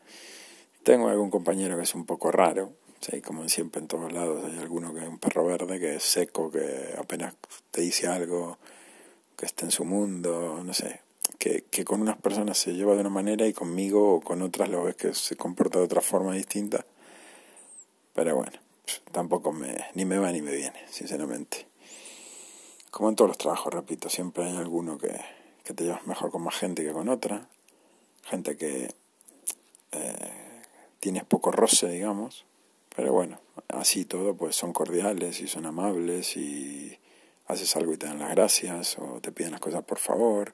Tengo 0.83 1.09
algún 1.09 1.29
compañero 1.29 1.77
que 1.77 1.83
es 1.83 1.95
un 1.95 2.05
poco 2.05 2.31
raro, 2.31 2.73
¿sí? 3.01 3.21
como 3.21 3.47
siempre 3.49 3.81
en 3.81 3.87
todos 3.87 4.11
lados 4.11 4.45
hay 4.45 4.57
alguno 4.59 4.93
que 4.93 5.01
es 5.01 5.07
un 5.07 5.19
perro 5.19 5.45
verde, 5.45 5.79
que 5.79 5.95
es 5.95 6.03
seco, 6.03 6.51
que 6.51 6.95
apenas 6.97 7.35
te 7.71 7.81
dice 7.81 8.07
algo, 8.07 8.57
que 9.35 9.45
está 9.45 9.65
en 9.65 9.71
su 9.71 9.83
mundo, 9.83 10.61
no 10.63 10.73
sé, 10.73 11.01
que, 11.37 11.65
que 11.69 11.83
con 11.83 12.01
unas 12.01 12.17
personas 12.17 12.57
se 12.57 12.73
lleva 12.73 12.93
de 12.93 13.01
una 13.01 13.09
manera 13.09 13.47
y 13.47 13.53
conmigo 13.53 14.15
o 14.15 14.21
con 14.21 14.41
otras 14.41 14.69
lo 14.69 14.83
ves 14.83 14.95
que 14.95 15.13
se 15.13 15.35
comporta 15.35 15.79
de 15.79 15.85
otra 15.85 16.01
forma 16.01 16.33
distinta. 16.33 16.85
Pero 18.13 18.35
bueno 18.35 18.71
tampoco 19.11 19.51
me, 19.51 19.77
ni 19.93 20.05
me 20.05 20.17
va 20.17 20.31
ni 20.31 20.41
me 20.41 20.55
viene, 20.55 20.85
sinceramente. 20.89 21.67
Como 22.89 23.09
en 23.09 23.15
todos 23.15 23.29
los 23.29 23.37
trabajos, 23.37 23.73
repito, 23.73 24.09
siempre 24.09 24.45
hay 24.45 24.57
alguno 24.57 24.97
que, 24.97 25.19
que 25.63 25.73
te 25.73 25.85
llevas 25.85 26.05
mejor 26.07 26.31
con 26.31 26.43
más 26.43 26.55
gente 26.55 26.83
que 26.83 26.91
con 26.91 27.09
otra, 27.09 27.47
gente 28.23 28.57
que 28.57 28.93
eh, 29.91 30.61
tienes 30.99 31.23
poco 31.23 31.51
roce, 31.51 31.87
digamos, 31.87 32.45
pero 32.95 33.13
bueno, 33.13 33.39
así 33.69 34.05
todo, 34.05 34.35
pues 34.35 34.55
son 34.55 34.73
cordiales 34.73 35.41
y 35.41 35.47
son 35.47 35.65
amables 35.65 36.35
y 36.37 36.97
haces 37.47 37.75
algo 37.75 37.93
y 37.93 37.97
te 37.97 38.07
dan 38.07 38.19
las 38.19 38.31
gracias 38.31 38.97
o 38.99 39.19
te 39.21 39.31
piden 39.31 39.51
las 39.51 39.61
cosas 39.61 39.83
por 39.83 39.99
favor. 39.99 40.53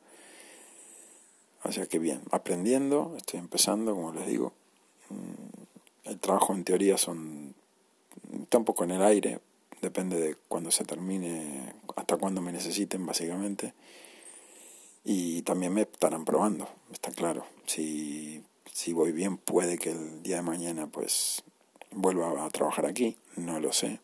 O 1.63 1.71
sea 1.71 1.85
que 1.85 1.99
bien, 1.99 2.21
aprendiendo, 2.31 3.13
estoy 3.17 3.39
empezando, 3.39 3.93
como 3.95 4.13
les 4.13 4.27
digo. 4.27 4.53
Mm, 5.09 6.09
el 6.09 6.19
trabajo 6.19 6.53
en 6.53 6.63
teoría 6.63 6.97
son 6.97 7.55
está 8.41 8.57
un 8.57 8.65
poco 8.65 8.83
en 8.83 8.91
el 8.91 9.01
aire, 9.01 9.39
depende 9.81 10.19
de 10.19 10.35
cuándo 10.47 10.71
se 10.71 10.85
termine, 10.85 11.73
hasta 11.95 12.17
cuándo 12.17 12.41
me 12.41 12.51
necesiten 12.51 13.05
básicamente. 13.05 13.73
Y 15.03 15.41
también 15.43 15.73
me 15.73 15.81
estarán 15.81 16.25
probando, 16.25 16.67
está 16.91 17.11
claro. 17.11 17.45
Si, 17.65 18.43
si 18.71 18.93
voy 18.93 19.11
bien 19.11 19.37
puede 19.37 19.77
que 19.77 19.91
el 19.91 20.23
día 20.23 20.37
de 20.37 20.41
mañana 20.41 20.87
pues 20.87 21.43
vuelva 21.91 22.45
a 22.45 22.49
trabajar 22.49 22.85
aquí, 22.85 23.17
no 23.35 23.59
lo 23.59 23.73
sé, 23.73 23.99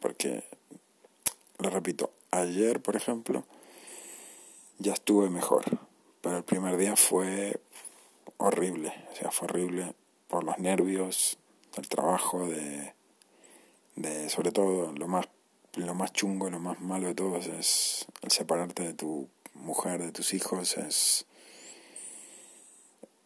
porque, 0.00 0.44
lo 1.58 1.70
repito, 1.70 2.10
ayer 2.30 2.80
por 2.80 2.96
ejemplo 2.96 3.44
ya 4.78 4.92
estuve 4.92 5.30
mejor, 5.30 5.64
pero 6.20 6.38
el 6.38 6.44
primer 6.44 6.76
día 6.76 6.96
fue 6.96 7.60
horrible, 8.36 8.92
o 9.12 9.16
sea, 9.16 9.30
fue 9.30 9.46
horrible 9.46 9.94
por 10.28 10.44
los 10.44 10.58
nervios, 10.58 11.38
del 11.74 11.88
trabajo, 11.88 12.46
de 12.46 12.94
de 13.96 14.28
sobre 14.30 14.52
todo 14.52 14.92
lo 14.92 15.08
más 15.08 15.28
lo 15.74 15.94
más 15.94 16.12
chungo, 16.12 16.50
lo 16.50 16.60
más 16.60 16.80
malo 16.80 17.08
de 17.08 17.14
todo 17.14 17.36
es 17.36 18.06
el 18.22 18.30
separarte 18.30 18.82
de 18.84 18.94
tu 18.94 19.28
mujer, 19.54 20.02
de 20.02 20.12
tus 20.12 20.34
hijos, 20.34 20.76
es 20.78 21.26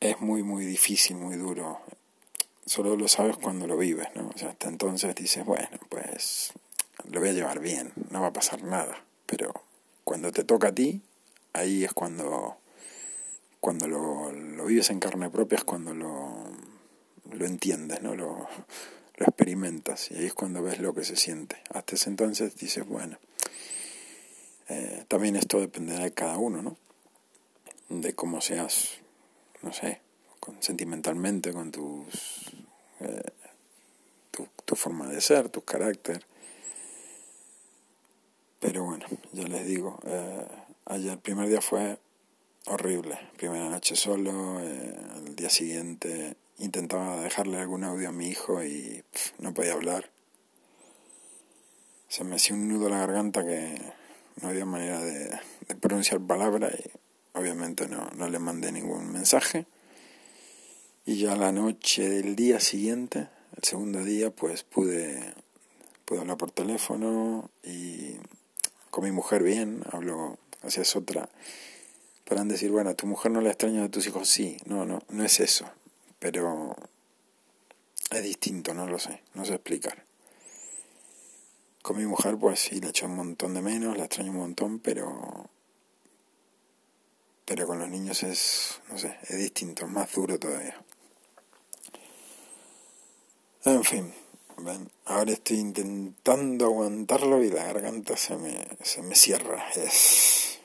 es 0.00 0.20
muy 0.20 0.42
muy 0.42 0.64
difícil, 0.64 1.16
muy 1.16 1.36
duro. 1.36 1.80
Solo 2.64 2.96
lo 2.96 3.08
sabes 3.08 3.36
cuando 3.36 3.66
lo 3.66 3.76
vives, 3.76 4.08
¿no? 4.14 4.30
O 4.34 4.38
sea, 4.38 4.50
hasta 4.50 4.68
entonces 4.68 5.14
dices, 5.14 5.44
bueno, 5.44 5.68
pues 5.88 6.52
lo 7.10 7.20
voy 7.20 7.30
a 7.30 7.32
llevar 7.32 7.60
bien, 7.60 7.92
no 8.10 8.20
va 8.20 8.28
a 8.28 8.32
pasar 8.32 8.62
nada, 8.62 9.04
pero 9.26 9.52
cuando 10.04 10.30
te 10.32 10.44
toca 10.44 10.68
a 10.68 10.72
ti, 10.72 11.02
ahí 11.52 11.84
es 11.84 11.92
cuando 11.92 12.56
cuando 13.62 13.86
lo, 13.86 14.32
lo 14.32 14.66
vives 14.66 14.90
en 14.90 14.98
carne 14.98 15.30
propia 15.30 15.56
es 15.56 15.64
cuando 15.64 15.94
lo, 15.94 16.50
lo 17.30 17.46
entiendes, 17.46 18.02
¿no? 18.02 18.16
Lo, 18.16 18.48
lo 19.16 19.26
experimentas 19.26 20.10
y 20.10 20.16
ahí 20.16 20.26
es 20.26 20.34
cuando 20.34 20.62
ves 20.62 20.80
lo 20.80 20.94
que 20.94 21.04
se 21.04 21.14
siente. 21.14 21.62
Hasta 21.70 21.94
ese 21.94 22.10
entonces 22.10 22.56
dices, 22.56 22.84
bueno, 22.84 23.18
eh, 24.68 25.04
también 25.06 25.36
esto 25.36 25.60
dependerá 25.60 26.02
de 26.02 26.12
cada 26.12 26.38
uno, 26.38 26.60
¿no? 26.60 26.76
De 27.88 28.14
cómo 28.14 28.40
seas, 28.40 28.98
no 29.62 29.72
sé, 29.72 30.00
con, 30.42 30.60
sentimentalmente, 30.60 31.52
con 31.52 31.70
tus, 31.70 32.50
eh, 32.98 33.30
tu, 34.32 34.48
tu, 34.64 34.74
forma 34.74 35.06
de 35.06 35.20
ser, 35.20 35.48
tu 35.50 35.62
carácter. 35.62 36.26
Pero 38.58 38.82
bueno, 38.82 39.06
ya 39.32 39.44
les 39.44 39.64
digo, 39.64 40.00
eh, 40.04 40.46
ayer 40.86 41.12
el 41.12 41.18
primer 41.20 41.48
día 41.48 41.60
fue 41.60 41.96
horrible. 42.66 43.16
Primera 43.36 43.70
noche 43.70 43.94
solo, 43.94 44.58
el 44.58 45.36
día 45.36 45.48
siguiente 45.48 46.36
intentaba 46.58 47.20
dejarle 47.20 47.58
algún 47.58 47.84
audio 47.84 48.08
a 48.08 48.12
mi 48.12 48.26
hijo 48.26 48.64
y 48.64 49.04
no 49.38 49.54
podía 49.54 49.74
hablar. 49.74 50.10
Se 52.08 52.24
me 52.24 52.34
hacía 52.34 52.56
un 52.56 52.66
nudo 52.66 52.86
en 52.86 52.92
la 52.92 52.98
garganta 52.98 53.44
que 53.44 53.80
no 54.40 54.48
había 54.48 54.64
manera 54.64 55.00
de, 55.00 55.38
pronunciar 55.80 56.20
palabra 56.20 56.68
y 56.68 56.90
obviamente 57.38 57.86
no, 57.86 58.10
no 58.16 58.28
le 58.28 58.40
mandé 58.40 58.72
ningún 58.72 59.12
mensaje. 59.12 59.66
Y 61.04 61.18
ya 61.18 61.36
la 61.36 61.52
noche 61.52 62.08
del 62.08 62.36
día 62.36 62.60
siguiente, 62.60 63.28
el 63.56 63.64
segundo 63.64 64.04
día, 64.04 64.30
pues 64.30 64.62
pude, 64.62 65.34
pude 66.04 66.20
hablar 66.20 66.36
por 66.36 66.50
teléfono 66.50 67.50
y 67.64 68.16
con 68.90 69.04
mi 69.04 69.10
mujer 69.10 69.42
bien, 69.42 69.82
hablo, 69.90 70.38
hacia 70.62 70.84
otra. 70.98 71.28
Para 72.24 72.44
decir, 72.44 72.70
bueno, 72.70 72.94
tu 72.94 73.06
mujer 73.06 73.32
no 73.32 73.40
le 73.40 73.48
extraña 73.48 73.84
a 73.84 73.88
tus 73.88 74.06
hijos, 74.06 74.28
sí, 74.28 74.56
no, 74.66 74.84
no, 74.84 75.02
no 75.08 75.24
es 75.24 75.40
eso 75.40 75.70
pero 76.22 76.76
es 78.12 78.22
distinto, 78.22 78.72
no 78.74 78.86
lo 78.86 79.00
sé, 79.00 79.22
no 79.34 79.44
sé 79.44 79.54
explicar. 79.54 80.04
Con 81.82 81.98
mi 81.98 82.06
mujer, 82.06 82.38
pues 82.38 82.60
sí, 82.60 82.80
le 82.80 82.90
echo 82.90 83.06
un 83.06 83.16
montón 83.16 83.54
de 83.54 83.60
menos, 83.60 83.98
la 83.98 84.04
extraño 84.04 84.30
un 84.30 84.36
montón, 84.36 84.78
pero. 84.78 85.50
Pero 87.44 87.66
con 87.66 87.80
los 87.80 87.88
niños 87.88 88.22
es, 88.22 88.80
no 88.88 88.98
sé, 88.98 89.18
es 89.28 89.36
distinto, 89.36 89.84
es 89.84 89.90
más 89.90 90.12
duro 90.12 90.38
todavía. 90.38 90.81
En 93.64 93.84
fin, 93.84 94.12
ven, 94.58 94.90
ahora 95.04 95.30
estoy 95.30 95.58
intentando 95.58 96.64
aguantarlo 96.64 97.44
y 97.44 97.48
la 97.48 97.62
garganta 97.62 98.16
se 98.16 98.36
me, 98.36 98.66
se 98.82 99.02
me 99.02 99.14
cierra. 99.14 99.70
Es. 99.76 100.58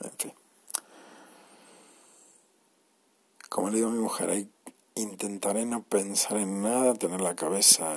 En 0.00 0.12
fin. 0.12 0.32
Como 3.48 3.70
le 3.70 3.76
digo 3.76 3.88
a 3.88 3.92
mi 3.92 3.98
mujer, 3.98 4.30
ahí 4.30 4.48
intentaré 4.94 5.66
no 5.66 5.82
pensar 5.82 6.36
en 6.36 6.62
nada, 6.62 6.94
tener 6.94 7.20
la 7.20 7.34
cabeza 7.34 7.96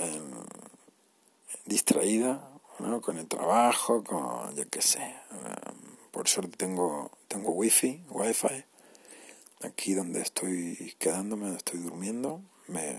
distraída, 1.66 2.50
¿no? 2.80 3.00
con 3.02 3.20
el 3.20 3.28
trabajo, 3.28 4.04
con, 4.04 4.56
yo 4.56 4.68
qué 4.72 4.82
sé. 4.82 5.16
Um, 5.32 5.98
por 6.10 6.28
suerte 6.28 6.58
tengo, 6.58 7.12
tengo 7.28 7.52
wifi, 7.52 8.02
wifi, 8.10 8.64
aquí 9.62 9.94
donde 9.94 10.22
estoy 10.22 10.96
quedándome, 10.98 11.44
donde 11.44 11.58
estoy 11.58 11.80
durmiendo. 11.80 12.42
Me, 12.68 12.98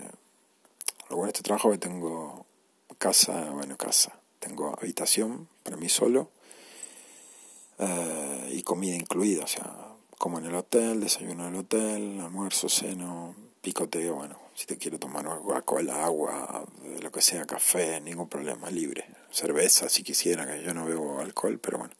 bueno 1.10 1.28
este 1.28 1.42
trabajo 1.42 1.70
que 1.70 1.78
tengo 1.78 2.46
casa, 2.98 3.50
bueno, 3.50 3.76
casa, 3.76 4.18
tengo 4.38 4.74
habitación 4.78 5.48
para 5.62 5.76
mí 5.76 5.88
solo 5.88 6.30
uh, 7.78 8.48
y 8.50 8.62
comida 8.62 8.94
incluida, 8.94 9.44
o 9.44 9.48
sea, 9.48 9.94
como 10.18 10.38
en 10.38 10.46
el 10.46 10.54
hotel, 10.54 11.00
desayuno 11.00 11.46
en 11.46 11.54
el 11.54 11.60
hotel, 11.60 12.20
almuerzo, 12.20 12.68
seno, 12.68 13.34
picoteo, 13.60 14.16
bueno, 14.16 14.36
si 14.54 14.66
te 14.66 14.76
quiero 14.76 14.98
tomar 14.98 15.26
agua, 15.26 15.62
cola, 15.62 16.04
agua, 16.04 16.64
lo 17.00 17.12
que 17.12 17.22
sea, 17.22 17.44
café, 17.46 18.00
ningún 18.00 18.28
problema, 18.28 18.70
libre. 18.70 19.04
Cerveza, 19.30 19.88
si 19.88 20.02
quisiera, 20.02 20.46
que 20.46 20.62
yo 20.62 20.74
no 20.74 20.84
bebo 20.86 21.20
alcohol, 21.20 21.60
pero 21.60 21.78
bueno, 21.78 21.94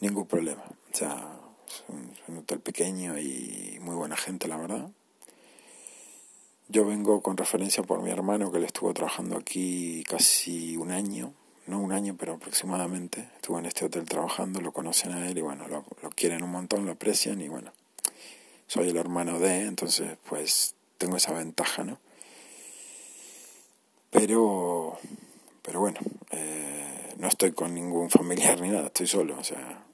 ningún 0.00 0.26
problema. 0.26 0.64
O 0.64 0.96
sea, 0.96 1.38
es 1.66 1.84
un, 1.88 2.38
hotel 2.38 2.60
pequeño 2.60 3.18
y 3.18 3.78
muy 3.82 3.94
buena 3.94 4.16
gente, 4.16 4.48
la 4.48 4.56
verdad. 4.56 4.90
Yo 6.70 6.84
vengo 6.84 7.20
con 7.20 7.36
referencia 7.36 7.82
por 7.82 8.02
mi 8.02 8.10
hermano 8.10 8.50
que 8.50 8.60
le 8.60 8.66
estuvo 8.66 8.94
trabajando 8.94 9.36
aquí 9.36 10.04
casi 10.08 10.76
un 10.76 10.90
año 10.90 11.34
no 11.70 11.78
un 11.78 11.92
año, 11.92 12.16
pero 12.18 12.34
aproximadamente. 12.34 13.28
Estuvo 13.36 13.58
en 13.58 13.66
este 13.66 13.86
hotel 13.86 14.04
trabajando, 14.04 14.60
lo 14.60 14.72
conocen 14.72 15.12
a 15.12 15.28
él 15.28 15.38
y 15.38 15.40
bueno, 15.40 15.66
lo, 15.68 15.84
quieren 16.10 16.42
un 16.42 16.50
montón, 16.50 16.84
lo 16.84 16.92
aprecian 16.92 17.40
y 17.40 17.48
bueno, 17.48 17.72
soy 18.66 18.90
el 18.90 18.96
hermano 18.96 19.38
de, 19.38 19.66
entonces 19.66 20.18
pues 20.28 20.74
tengo 20.98 21.16
esa 21.16 21.32
ventaja, 21.32 21.84
¿no? 21.84 21.98
Pero, 24.10 24.98
pero 25.62 25.80
bueno, 25.80 26.00
eh, 26.32 27.14
no 27.18 27.28
estoy 27.28 27.52
con 27.52 27.72
ningún 27.72 28.10
familiar 28.10 28.60
ni 28.60 28.68
nada, 28.68 28.86
estoy 28.86 29.06
solo, 29.06 29.38
o 29.38 29.44
sea, 29.44 29.84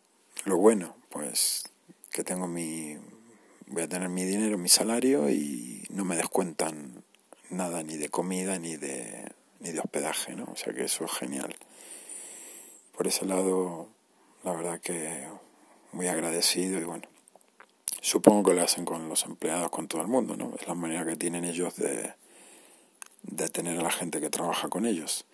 lo 0.46 0.56
bueno, 0.56 0.96
pues 1.10 1.64
que 2.10 2.24
tengo 2.24 2.48
mi, 2.48 2.96
voy 3.66 3.82
a 3.82 3.88
tener 3.88 4.08
mi 4.08 4.24
dinero, 4.24 4.56
mi 4.56 4.70
salario 4.70 5.28
y 5.28 5.75
no 5.96 6.04
me 6.04 6.16
descuentan 6.16 7.02
nada 7.48 7.82
ni 7.82 7.96
de 7.96 8.10
comida 8.10 8.58
ni 8.58 8.76
de 8.76 9.24
ni 9.60 9.72
de 9.72 9.80
hospedaje, 9.80 10.36
¿no? 10.36 10.44
O 10.52 10.56
sea 10.56 10.74
que 10.74 10.84
eso 10.84 11.06
es 11.06 11.12
genial. 11.12 11.56
Por 12.94 13.06
ese 13.06 13.24
lado, 13.24 13.88
la 14.44 14.52
verdad 14.52 14.80
que 14.80 15.26
muy 15.92 16.08
agradecido 16.08 16.78
y 16.78 16.84
bueno, 16.84 17.08
supongo 18.02 18.50
que 18.50 18.54
lo 18.54 18.62
hacen 18.62 18.84
con 18.84 19.08
los 19.08 19.24
empleados, 19.24 19.70
con 19.70 19.88
todo 19.88 20.02
el 20.02 20.08
mundo, 20.08 20.36
¿no? 20.36 20.54
Es 20.60 20.68
la 20.68 20.74
manera 20.74 21.06
que 21.06 21.16
tienen 21.16 21.46
ellos 21.46 21.74
de, 21.76 22.12
de 23.22 23.48
tener 23.48 23.78
a 23.78 23.82
la 23.82 23.90
gente 23.90 24.20
que 24.20 24.28
trabaja 24.28 24.68
con 24.68 24.84
ellos. 24.84 25.24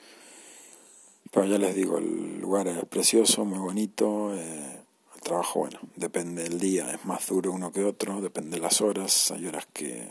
Pero 1.32 1.46
ya 1.46 1.58
les 1.58 1.74
digo, 1.74 1.98
el 1.98 2.40
lugar 2.40 2.68
es 2.68 2.84
precioso, 2.84 3.44
muy 3.44 3.58
bonito. 3.58 4.32
Eh, 4.36 4.78
el 5.14 5.20
trabajo, 5.20 5.60
bueno, 5.60 5.80
depende 5.96 6.44
del 6.44 6.60
día, 6.60 6.92
es 6.92 7.04
más 7.04 7.26
duro 7.26 7.50
uno 7.50 7.72
que 7.72 7.82
otro, 7.82 8.20
depende 8.20 8.56
de 8.56 8.62
las 8.62 8.80
horas. 8.80 9.32
Hay 9.32 9.46
horas 9.46 9.66
que 9.72 10.08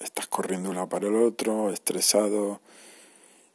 estás 0.00 0.26
corriendo 0.26 0.70
uno 0.70 0.88
para 0.88 1.08
el 1.08 1.16
otro, 1.16 1.70
estresado, 1.70 2.60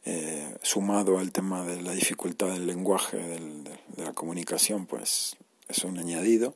eh, 0.04 0.56
sumado 0.62 1.18
al 1.18 1.32
tema 1.32 1.64
de 1.64 1.82
la 1.82 1.92
dificultad 1.92 2.48
del 2.48 2.66
lenguaje, 2.66 3.16
del, 3.18 3.64
de, 3.64 4.04
la 4.04 4.12
comunicación, 4.12 4.86
pues 4.86 5.36
es 5.68 5.84
un 5.84 5.98
añadido. 5.98 6.54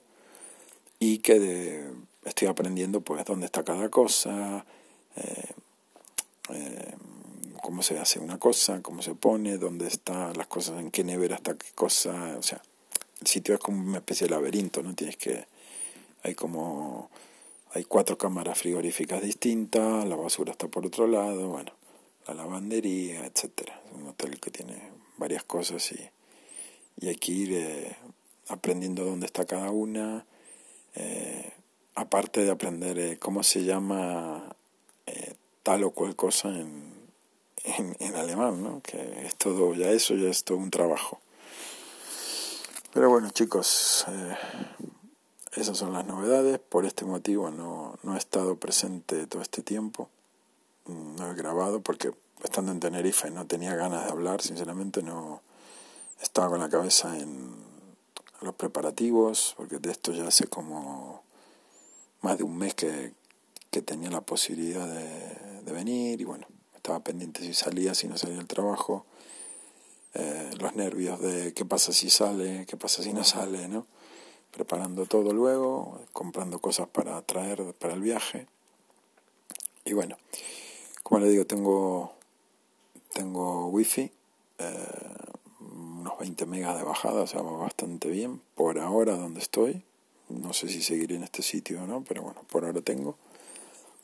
Y 0.99 1.19
que 1.19 1.85
estoy 2.25 2.49
aprendiendo, 2.49 3.01
pues, 3.01 3.25
dónde 3.25 3.47
está 3.47 3.63
cada 3.65 3.89
cosa. 3.91 4.65
Eh, 5.17 5.53
eh, 6.51 6.95
cómo 7.63 7.83
se 7.83 7.99
hace 7.99 8.19
una 8.19 8.39
cosa, 8.39 8.83
cómo 8.83 9.01
se 9.01 9.15
pone, 9.15 9.57
dónde 9.57 9.87
están 9.87 10.37
las 10.37 10.47
cosas, 10.49 10.79
en 10.81 10.91
qué 10.91 11.03
nevera 11.03 11.37
está 11.37 11.55
qué 11.55 11.69
cosa, 11.75 12.37
o 12.39 12.43
sea, 12.43 12.61
el 13.23 13.27
sitio 13.27 13.55
es 13.55 13.61
como 13.61 13.83
una 13.83 13.99
especie 13.99 14.27
de 14.27 14.35
laberinto, 14.35 14.83
¿no? 14.83 14.95
Tienes 14.95 15.17
que, 15.17 15.47
hay 16.23 16.35
como, 16.35 17.09
hay 17.75 17.85
cuatro 17.85 18.17
cámaras 18.17 18.59
frigoríficas 18.59 19.21
distintas, 19.21 20.05
la 20.05 20.15
basura 20.15 20.53
está 20.53 20.69
por 20.69 20.87
otro 20.87 21.09
lado, 21.09 21.49
bueno, 21.49 21.73
la 22.29 22.35
lavandería, 22.35 23.27
etcétera. 23.27 23.81
Es 23.87 23.93
un 23.93 24.07
hotel 24.07 24.39
que 24.39 24.53
tiene 24.53 24.93
varias 25.17 25.43
cosas 25.43 25.91
y, 25.91 26.09
y 27.01 27.09
hay 27.09 27.17
que 27.17 27.33
ir 27.33 27.53
eh, 27.53 27.97
aprendiendo 28.47 29.05
dónde 29.05 29.27
está 29.27 29.45
cada 29.45 29.71
una, 29.71 30.25
eh, 30.95 31.53
aparte 31.97 32.45
de 32.45 32.53
aprender 32.53 32.97
eh, 32.99 33.19
cómo 33.19 33.43
se 33.43 33.65
llama 33.65 34.57
tal 35.65 35.83
o 35.85 35.91
cual 35.93 36.15
cosa 36.15 36.51
en, 36.51 36.93
en, 37.65 38.15
alemán, 38.17 38.63
¿no? 38.63 38.83
que 38.83 39.25
es 39.25 39.35
todo, 39.37 39.75
ya 39.75 39.91
eso 39.91 40.15
ya 40.15 40.29
es 40.29 40.45
todo 40.45 40.59
un 40.59 40.71
trabajo. 40.71 41.21
Pero 42.93 43.09
bueno 43.09 43.31
chicos, 43.31 44.05
esas 45.57 45.79
son 45.79 45.93
las 45.93 46.07
novedades, 46.07 46.59
por 46.59 46.85
este 46.85 47.05
motivo 47.05 47.51
no, 47.51 47.99
no 48.03 48.15
he 48.15 48.19
estado 48.19 48.57
presente 48.57 49.27
todo 49.27 49.43
este 49.43 49.63
tiempo, 49.63 50.09
no 50.87 51.31
he 51.31 51.35
grabado 51.35 51.81
porque 51.81 52.13
estando 52.43 52.73
en 52.73 52.81
Tenerife 52.81 53.31
no 53.31 53.47
tenía 53.47 53.75
ganas 53.75 54.05
de 54.05 54.11
hablar, 54.11 54.43
sinceramente 54.43 55.03
no 55.03 55.43
estaba 56.21 56.49
con 56.49 56.61
la 56.61 56.69
cabeza 56.69 57.19
en 57.19 57.55
los 58.41 58.55
preparativos, 58.55 59.55
porque 59.57 59.79
de 59.79 59.91
esto 59.91 60.13
ya 60.13 60.29
hace 60.29 60.47
como 60.47 61.23
más 62.21 62.39
de 62.39 62.45
un 62.45 62.57
mes 62.57 62.75
que, 62.75 63.15
que 63.71 63.83
tenía 63.83 64.11
la 64.11 64.21
posibilidad 64.21 64.87
de, 64.87 65.63
de 65.63 65.73
venir 65.73 66.21
y 66.21 66.25
bueno, 66.25 66.47
estaba 66.75 67.01
pendiente 67.01 67.41
si 67.41 67.55
salía, 67.55 67.95
si 67.95 68.09
no 68.09 68.19
salía 68.19 68.39
el 68.39 68.47
trabajo, 68.47 69.07
eh, 70.15 70.51
los 70.61 70.77
nervios 70.77 71.21
de 71.21 71.55
qué 71.55 71.65
pasa 71.65 71.93
si 71.93 72.11
sale, 72.11 72.67
qué 72.67 72.77
pasa 72.77 73.03
si 73.03 73.13
no 73.13 73.25
sale, 73.25 73.69
¿no? 73.69 73.87
Preparando 74.55 75.07
todo 75.07 75.33
luego, 75.33 76.01
comprando 76.13 76.61
cosas 76.61 76.87
para 76.89 77.21
traer 77.23 77.75
para 77.75 77.95
el 77.95 78.01
viaje. 78.01 78.47
Y 79.85 79.93
bueno, 79.93 80.17
como 81.03 81.21
le 81.21 81.29
digo, 81.29 81.45
tengo, 81.45 82.15
tengo 83.13 83.67
wifi, 83.67 84.13
eh, 84.59 85.15
unos 85.61 86.19
20 86.19 86.47
megas 86.47 86.79
de 86.79 86.85
bajada, 86.85 87.23
o 87.23 87.27
sea, 87.27 87.43
va 87.43 87.57
bastante 87.57 88.09
bien 88.09 88.41
por 88.55 88.79
ahora 88.79 89.17
donde 89.17 89.41
estoy. 89.41 89.83
No 90.29 90.53
sé 90.53 90.69
si 90.69 90.83
seguiré 90.83 91.17
en 91.17 91.25
este 91.25 91.43
sitio 91.43 91.83
o 91.83 91.87
no, 91.87 92.05
pero 92.07 92.23
bueno, 92.23 92.43
por 92.49 92.65
ahora 92.65 92.81
tengo. 92.81 93.17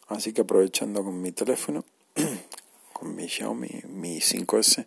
Así 0.08 0.32
que 0.32 0.40
aprovechando 0.40 1.04
con 1.04 1.22
mi 1.22 1.30
teléfono, 1.30 1.84
con 2.92 3.14
mi 3.14 3.28
Xiaomi, 3.28 3.82
mi 3.88 4.18
5S, 4.18 4.86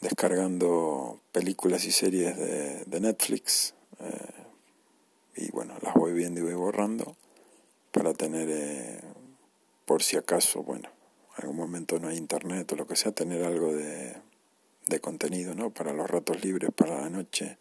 descargando 0.00 1.20
películas 1.30 1.84
y 1.84 1.92
series 1.92 2.36
de, 2.36 2.84
de 2.86 3.00
Netflix. 3.00 3.73
Eh, 4.00 4.44
y 5.36 5.50
bueno, 5.50 5.74
las 5.82 5.94
voy 5.94 6.12
viendo 6.12 6.40
y 6.40 6.44
voy 6.44 6.54
borrando 6.54 7.16
para 7.90 8.12
tener, 8.14 8.48
eh, 8.50 9.00
por 9.84 10.02
si 10.02 10.16
acaso, 10.16 10.62
bueno, 10.62 10.88
algún 11.36 11.56
momento 11.56 11.98
no 11.98 12.08
hay 12.08 12.16
internet 12.16 12.70
o 12.72 12.76
lo 12.76 12.86
que 12.86 12.96
sea, 12.96 13.12
tener 13.12 13.44
algo 13.44 13.72
de, 13.72 14.14
de 14.86 15.00
contenido, 15.00 15.54
¿no? 15.54 15.70
Para 15.70 15.92
los 15.92 16.08
ratos 16.10 16.44
libres, 16.44 16.70
para 16.74 17.00
la 17.00 17.10
noche, 17.10 17.58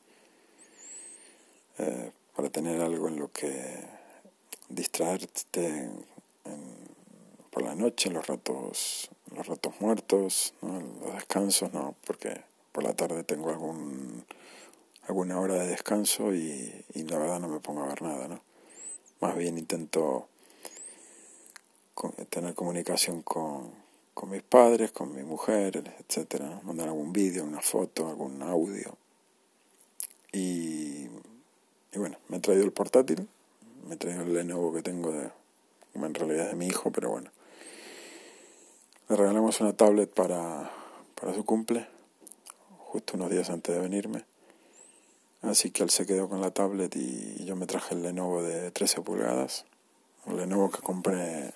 eh, 1.80 2.12
para 2.36 2.50
tener 2.50 2.82
algo 2.82 3.08
en 3.08 3.19
lo 3.19 3.32
que 3.32 3.84
distraerte 4.69 5.89
en, 6.46 6.84
por 7.50 7.63
la 7.63 7.76
noche, 7.76 8.10
los 8.10 8.26
ratos, 8.26 9.10
los 9.36 9.46
ratos 9.46 9.74
muertos, 9.80 10.54
los 10.62 11.13
descansos, 11.13 11.72
no, 11.72 11.96
porque 12.06 12.41
por 12.72 12.84
la 12.84 12.93
tarde 12.96 13.24
tengo 13.24 13.52
algún 13.52 14.03
alguna 15.08 15.39
hora 15.39 15.56
de 15.56 15.68
descanso 15.68 16.34
y, 16.34 16.86
y 16.94 17.04
la 17.04 17.18
verdad 17.18 17.39
no 17.39 17.48
me 17.48 17.60
pongo 17.60 17.84
a 17.84 17.88
ver 17.88 18.02
nada, 18.02 18.28
¿no? 18.28 18.42
Más 19.20 19.36
bien 19.38 19.58
intento 19.58 20.28
tener 22.30 22.54
comunicación 22.56 23.22
con, 23.22 23.72
mis 24.30 24.42
padres, 24.42 24.92
con 24.92 25.13
mi 25.16 25.24
mujer, 25.24 25.94
etcétera, 26.00 26.62
mandar 26.63 26.88
algún 26.88 27.13
vídeo, 27.13 27.44
una 27.44 27.62
foto, 27.62 28.08
algún 28.08 28.42
audio. 28.42 28.98
Y, 30.32 31.08
y 31.92 31.98
bueno, 31.98 32.18
me 32.30 32.38
he 32.38 32.39
traído 32.39 32.63
el 32.63 32.72
portátil, 32.72 33.28
me 33.88 33.96
he 33.96 33.98
traído 33.98 34.24
el 34.24 34.34
Lenovo 34.34 34.74
que 34.74 34.82
tengo 34.82 35.12
de, 35.12 35.30
en 35.94 36.13
realidad 36.13 36.46
es 36.46 36.52
de 36.52 36.56
mi 36.56 36.68
hijo, 36.68 36.92
pero 36.92 37.10
bueno, 37.10 37.32
le 39.10 39.16
regalamos 39.16 39.62
una 39.62 39.74
tablet 39.74 40.10
para, 40.10 40.72
para 41.20 41.34
su 41.34 41.46
cumple, 41.46 41.88
justo 42.80 43.16
unos 43.16 43.30
días 43.30 43.50
antes 43.50 43.76
de 43.76 43.82
venirme. 43.82 44.26
Así 45.44 45.72
que 45.72 45.84
él 45.84 45.90
se 45.90 46.06
quedó 46.06 46.30
con 46.30 46.42
la 46.42 46.52
tablet 46.52 46.96
y 46.96 47.46
yo 47.46 47.56
me 47.56 47.68
traje 47.68 47.94
el 47.94 48.02
Lenovo 48.02 48.42
de 48.42 48.72
13 48.72 49.02
pulgadas, 49.02 49.66
un 50.26 50.38
Lenovo 50.38 50.72
que 50.72 50.82
compré 50.82 51.52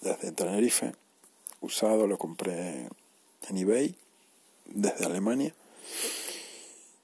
desde 0.00 0.32
Tenerife, 0.32 0.94
usado, 1.60 2.06
lo 2.06 2.16
compré 2.16 2.88
en 3.48 3.56
eBay 3.56 3.94
desde 4.66 5.04
Alemania. 5.04 5.52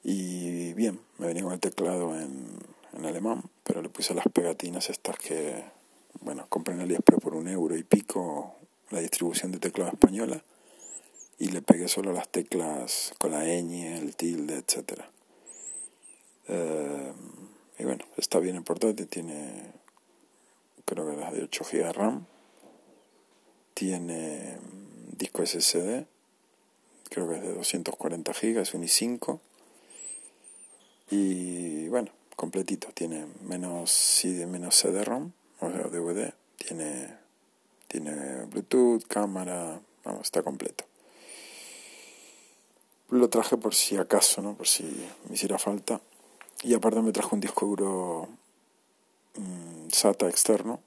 Y 0.04 0.72
bien, 0.72 1.00
me 1.18 1.26
venía 1.26 1.42
con 1.42 1.52
el 1.52 1.60
teclado 1.60 2.18
en, 2.18 2.58
en 2.96 3.04
alemán, 3.04 3.42
pero 3.64 3.82
le 3.82 3.88
puse 3.88 4.14
las 4.14 4.26
pegatinas 4.32 4.88
estas 4.88 5.18
que, 5.18 5.64
bueno, 6.20 6.46
compré 6.48 6.74
en 6.74 6.80
AliExpress 6.80 7.20
por 7.20 7.34
un 7.34 7.48
euro 7.48 7.76
y 7.76 7.82
pico, 7.82 8.54
la 8.90 9.00
distribución 9.00 9.52
de 9.52 9.58
teclado 9.58 9.90
española 9.90 10.42
y 11.38 11.48
le 11.48 11.60
pegué 11.60 11.88
solo 11.88 12.12
las 12.12 12.28
teclas 12.28 13.14
con 13.18 13.32
la 13.32 13.44
ñ, 13.44 13.96
el 13.98 14.14
tilde, 14.14 14.58
etc. 14.58 15.02
Eh, 16.48 17.12
y 17.78 17.84
bueno, 17.84 18.04
está 18.16 18.38
bien 18.38 18.56
el 18.56 18.62
portátil, 18.62 19.08
tiene 19.08 19.72
creo 20.84 21.08
que 21.08 21.16
las 21.16 21.32
de 21.32 21.44
8 21.44 21.64
GB 21.64 21.84
de 21.84 21.92
RAM, 21.92 22.26
tiene 23.74 24.58
disco 25.16 25.44
SSD, 25.44 26.04
creo 27.08 27.28
que 27.28 27.36
es 27.36 27.42
de 27.42 27.54
240 27.54 28.32
GB, 28.32 28.60
es 28.60 28.74
un 28.74 28.82
i5 28.82 29.40
y 31.10 31.88
bueno, 31.88 32.10
completito, 32.36 32.88
tiene 32.94 33.26
menos, 33.42 34.22
menos 34.46 34.74
CD-ROM, 34.74 35.32
o 35.60 35.70
sea, 35.70 35.88
DVD, 35.88 36.32
tiene 36.56 37.22
tiene 37.92 38.46
Bluetooth, 38.46 39.06
cámara, 39.06 39.78
vamos, 40.02 40.22
está 40.22 40.42
completo. 40.42 40.84
Lo 43.10 43.28
traje 43.28 43.58
por 43.58 43.74
si 43.74 43.98
acaso, 43.98 44.40
¿no? 44.40 44.54
Por 44.54 44.66
si 44.66 44.84
me 45.28 45.34
hiciera 45.34 45.58
falta. 45.58 46.00
Y 46.62 46.74
aparte 46.74 47.02
me 47.02 47.12
trajo 47.12 47.34
un 47.34 47.40
disco 47.40 47.66
duro 47.66 48.28
mm, 49.36 49.90
SATA 49.90 50.28
externo 50.28 50.80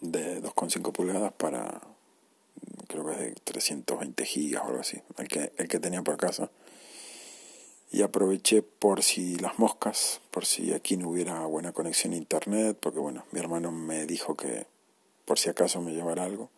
de 0.00 0.42
2,5 0.42 0.92
pulgadas 0.92 1.32
para, 1.32 1.80
creo 2.88 3.06
que 3.06 3.12
es 3.12 3.18
de 3.18 3.34
320 3.44 4.24
gigas 4.24 4.62
o 4.64 4.66
algo 4.68 4.80
así, 4.80 5.00
el 5.18 5.28
que, 5.28 5.52
el 5.56 5.68
que 5.68 5.78
tenía 5.78 6.02
por 6.02 6.16
casa. 6.16 6.50
Y 7.92 8.02
aproveché 8.02 8.62
por 8.62 9.02
si 9.02 9.36
las 9.36 9.58
moscas, 9.58 10.20
por 10.32 10.44
si 10.44 10.72
aquí 10.72 10.96
no 10.96 11.10
hubiera 11.10 11.46
buena 11.46 11.72
conexión 11.72 12.12
a 12.12 12.16
internet, 12.16 12.76
porque 12.80 12.98
bueno, 12.98 13.24
mi 13.30 13.38
hermano 13.38 13.70
me 13.70 14.06
dijo 14.06 14.36
que 14.36 14.66
por 15.24 15.38
si 15.38 15.48
acaso 15.48 15.80
me 15.80 15.92
llevara 15.92 16.24
algo. 16.24 16.50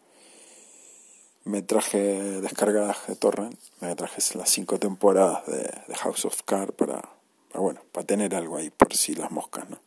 Me 1.45 1.63
traje 1.63 2.41
descargadas 2.41 3.07
de 3.07 3.17
torrent, 3.17 3.59
me 3.81 3.95
traje 3.95 4.21
las 4.37 4.51
cinco 4.51 4.79
temporadas 4.79 5.47
de, 5.47 5.95
House 5.97 6.25
of 6.25 6.43
Cards 6.45 6.73
para, 6.73 7.18
bueno, 7.61 7.81
para 7.93 8.07
tener 8.07 8.35
algo 8.35 8.57
ahí 8.57 8.71
por 8.71 8.95
si 8.95 9.15
las 9.15 9.31
moscas, 9.31 9.69
¿no? 9.69 9.79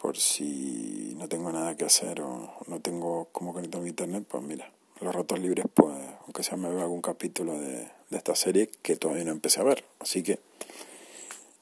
Por 0.00 0.16
si 0.16 1.14
no 1.16 1.28
tengo 1.28 1.52
nada 1.52 1.76
que 1.76 1.84
hacer 1.84 2.22
o 2.22 2.54
no 2.66 2.80
tengo 2.80 3.28
cómo 3.32 3.52
conectar 3.52 3.80
mi 3.80 3.90
internet, 3.90 4.24
pues 4.28 4.42
mira, 4.42 4.72
los 5.00 5.14
ratos 5.14 5.38
libres, 5.38 5.66
pues, 5.74 5.96
aunque 6.22 6.42
sea 6.42 6.56
me 6.56 6.68
veo 6.68 6.80
algún 6.80 7.02
capítulo 7.02 7.58
de, 7.58 7.90
esta 8.10 8.34
serie 8.34 8.68
que 8.82 8.96
todavía 8.96 9.24
no 9.24 9.30
empecé 9.32 9.60
a 9.60 9.64
ver. 9.64 9.84
Así 10.00 10.22
que 10.22 10.40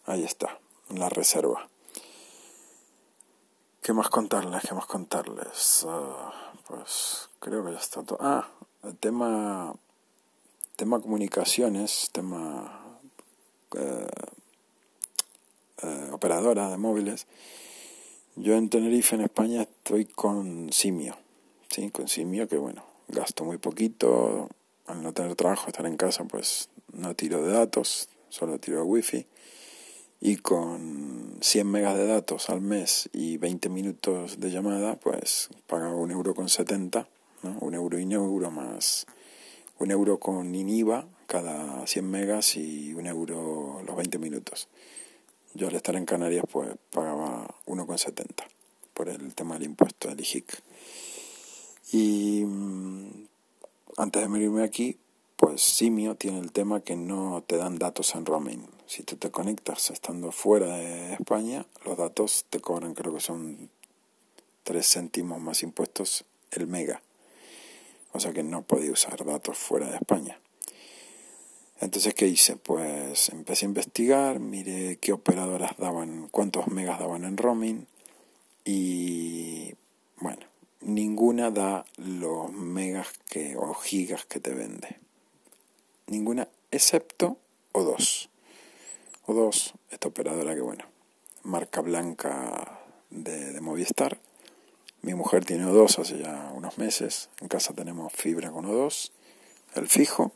ahí 0.07 0.25
está, 0.25 0.59
la 0.89 1.09
reserva. 1.09 1.69
¿Qué 3.83 3.93
más 3.93 4.09
contarles? 4.09 4.63
¿Qué 4.63 4.75
más 4.75 4.87
contarles? 4.87 5.87
Ah, 5.89 6.53
pues 6.67 7.29
creo 7.41 7.65
que 7.65 7.73
ya 7.73 7.79
está 7.79 8.03
todo. 8.03 8.19
Ah, 8.21 8.49
el 8.85 8.97
tema 8.97 9.75
tema 10.79 11.01
comunicaciones, 11.01 12.09
tema 12.13 12.88
eh, 13.77 14.07
eh, 15.83 16.09
operadora 16.13 16.71
de 16.71 16.77
móviles, 16.77 17.27
yo 18.37 18.55
en 18.55 18.69
Tenerife, 18.69 19.17
en 19.17 19.23
España, 19.23 19.63
estoy 19.63 20.05
con 20.05 20.73
Simio, 20.73 21.17
¿sí? 21.71 21.91
Con 21.91 22.09
Simio, 22.09 22.49
que 22.49 22.57
bueno, 22.57 22.85
gasto 23.09 23.45
muy 23.45 23.59
poquito, 23.59 24.49
al 24.87 25.03
no 25.03 25.13
tener 25.13 25.35
trabajo, 25.35 25.67
estar 25.67 25.87
en 25.87 25.97
casa, 25.97 26.25
pues 26.25 26.69
no 26.93 27.15
tiro 27.15 27.43
de 27.43 27.53
datos, 27.53 28.09
solo 28.29 28.59
tiro 28.59 28.79
de 28.79 28.85
wifi. 28.85 29.27
Y 30.21 30.37
con 30.37 31.39
100 31.41 31.71
megas 31.71 31.97
de 31.97 32.07
datos 32.07 32.51
al 32.51 32.61
mes 32.61 33.09
y 33.13 33.37
20 33.37 33.69
minutos 33.69 34.41
de 34.41 34.51
llamada, 34.51 34.97
pues 34.97 35.49
pago 35.67 35.97
un 35.97 36.11
euro 36.11 36.35
con 36.35 36.49
70, 36.49 37.07
¿no? 37.45 37.57
un 37.61 37.75
euro 37.75 37.99
y 37.99 38.05
un 38.05 38.13
euro 38.13 38.51
más 38.51 39.07
un 39.79 39.91
euro 39.91 40.19
con 40.19 40.55
INIVA 40.55 41.07
cada 41.29 41.87
100 41.87 42.11
megas 42.11 42.57
y 42.57 42.95
un 42.95 43.07
euro 43.07 43.83
los 43.87 43.95
20 43.95 44.19
minutos. 44.19 44.67
Yo 45.53 45.69
al 45.69 45.75
estar 45.75 45.95
en 45.95 46.07
Canarias 46.07 46.45
pues 46.51 46.71
pagaba 46.91 47.47
1,70 47.67 48.45
por 48.95 49.11
el 49.11 49.35
tema 49.35 49.55
del 49.55 49.65
impuesto 49.65 50.09
del 50.09 50.21
IJIC. 50.21 50.63
Y 51.93 52.45
mm, 52.47 53.27
antes 53.99 54.23
de 54.23 54.29
venirme 54.29 54.65
aquí, 54.65 54.99
pues 55.37 55.63
Simio 55.63 56.15
tiene 56.15 56.39
el 56.39 56.51
tema 56.51 56.81
que 56.81 56.97
no 56.97 57.45
te 57.47 57.59
dan 57.59 57.79
datos 57.79 58.15
en 58.15 58.25
roaming. 58.25 58.67
Si 58.87 59.03
tú 59.03 59.17
te 59.17 59.31
conectas 59.31 59.91
estando 59.91 60.33
fuera 60.33 60.79
de 60.79 61.13
España, 61.13 61.67
los 61.85 61.99
datos 61.99 62.47
te 62.49 62.59
cobran, 62.61 62.95
creo 62.95 63.13
que 63.13 63.21
son 63.21 63.69
3 64.65 64.87
céntimos 64.87 65.41
más 65.43 65.63
impuestos 65.63 66.25
el 66.53 66.67
mega. 66.67 67.03
O 68.13 68.21
sea 68.21 68.33
que 68.33 68.43
no 68.43 68.63
podía 68.63 68.93
usar 68.93 69.27
datos 69.27 69.59
fuera 69.59 69.91
de 69.91 69.97
España. 69.97 70.41
Entonces, 71.81 72.15
¿qué 72.15 72.27
hice? 72.27 72.57
Pues 72.57 73.29
empecé 73.29 73.65
a 73.65 73.69
investigar, 73.69 74.41
miré 74.41 74.99
qué 75.01 75.13
operadoras 75.13 75.77
daban, 75.77 76.29
cuántos 76.29 76.67
megas 76.67 76.99
daban 76.99 77.25
en 77.25 77.37
roaming 77.37 77.87
y 78.65 79.75
bueno, 80.17 80.45
ninguna 80.81 81.51
da 81.51 81.85
los 81.97 82.51
megas 82.53 83.09
que, 83.31 83.57
o 83.57 83.73
gigas 83.75 84.27
que 84.27 84.41
te 84.41 84.55
vende. 84.55 84.99
Ninguna, 86.09 86.49
excepto 86.73 87.39
O2. 87.73 88.29
O2, 89.27 89.73
esta 89.91 90.09
operadora 90.09 90.55
que 90.55 90.61
bueno, 90.61 90.85
marca 91.45 91.81
blanca 91.81 92.81
de, 93.11 93.53
de 93.53 93.61
Movistar. 93.61 94.19
Mi 95.03 95.15
mujer 95.15 95.45
tiene 95.45 95.65
O2 95.65 96.01
hace 96.01 96.19
ya 96.19 96.51
unos 96.55 96.77
meses. 96.77 97.31
En 97.41 97.47
casa 97.47 97.73
tenemos 97.73 98.13
fibra 98.13 98.51
con 98.51 98.67
O2, 98.67 99.13
el 99.77 99.87
fijo 99.87 100.33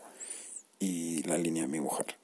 y 0.82 1.22
la 1.22 1.38
línea 1.38 1.62
de 1.62 1.68
mi 1.68 1.78
mujer, 1.78 2.16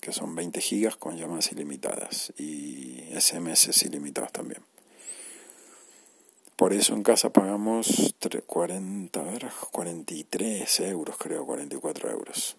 que 0.00 0.12
son 0.12 0.36
20 0.36 0.60
gigas 0.60 0.94
con 0.94 1.16
llamadas 1.16 1.50
ilimitadas 1.50 2.32
y 2.38 3.02
SMS 3.18 3.82
ilimitados 3.84 4.30
también. 4.30 4.62
Por 6.54 6.72
eso 6.72 6.94
en 6.94 7.02
casa 7.02 7.30
pagamos 7.30 8.14
40, 8.46 9.18
a 9.18 9.22
ver, 9.24 9.50
43 9.72 10.80
euros, 10.80 11.16
creo, 11.18 11.44
44 11.44 12.10
euros. 12.12 12.56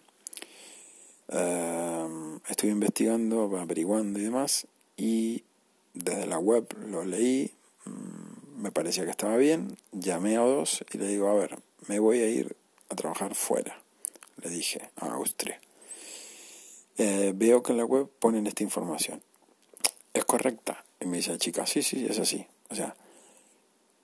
Em, 1.30 2.42
estoy 2.50 2.72
investigando, 2.72 3.58
averiguando 3.58 4.20
y 4.20 4.24
demás, 4.24 4.68
y 4.98 5.46
desde 5.94 6.28
la 6.28 6.38
web 6.38 6.68
lo 6.86 7.06
leí, 7.06 7.54
mm, 7.86 8.62
me 8.62 8.72
parecía 8.74 9.06
que 9.06 9.12
estaba 9.12 9.38
bien, 9.38 9.78
llamé 9.94 10.36
a 10.36 10.42
dos 10.42 10.84
y 10.92 10.98
le 10.98 11.08
digo, 11.08 11.30
a 11.30 11.34
ver, 11.34 11.58
me 11.88 12.00
voy 12.00 12.20
a 12.20 12.30
ir 12.30 12.58
a 12.90 12.96
trabajar 12.96 13.36
fuera 13.36 13.85
le 14.42 14.50
dije, 14.50 14.90
a 14.98 15.14
Austria. 15.14 15.60
Eh, 16.98 17.34
veo 17.36 17.62
que 17.62 17.72
en 17.72 17.78
la 17.78 17.86
web 17.86 18.10
ponen 18.20 18.48
esta 18.48 18.64
información. 18.64 19.22
¿Es 20.14 20.24
correcta? 20.26 20.86
Y 21.02 21.06
me 21.06 21.18
dice 21.18 21.32
la 21.32 21.38
chica, 21.38 21.66
sí, 21.66 21.84
sí, 21.84 22.06
es 22.10 22.20
así. 22.20 22.46
O 22.70 22.76
sea, 22.76 22.96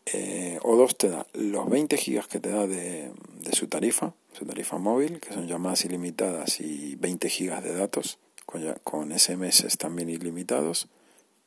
eh, 0.06 0.60
O2 0.62 0.98
te 0.98 1.10
da 1.10 1.26
los 1.34 1.70
20 1.70 1.96
gigas 1.98 2.28
que 2.28 2.40
te 2.40 2.50
da 2.50 2.68
de, 2.68 3.12
su 3.54 3.68
tarifa, 3.68 4.14
su 4.34 4.46
tarifa 4.46 4.78
móvil, 4.78 5.20
que 5.20 5.34
son 5.34 5.48
llamadas 5.48 5.86
ilimitadas 5.86 6.60
y 6.60 6.96
20 6.96 7.30
gigas 7.30 7.64
de 7.64 7.74
datos, 7.74 8.20
con, 8.46 8.62
con 8.84 9.18
SMS 9.18 9.78
también 9.78 10.10
ilimitados, 10.10 10.88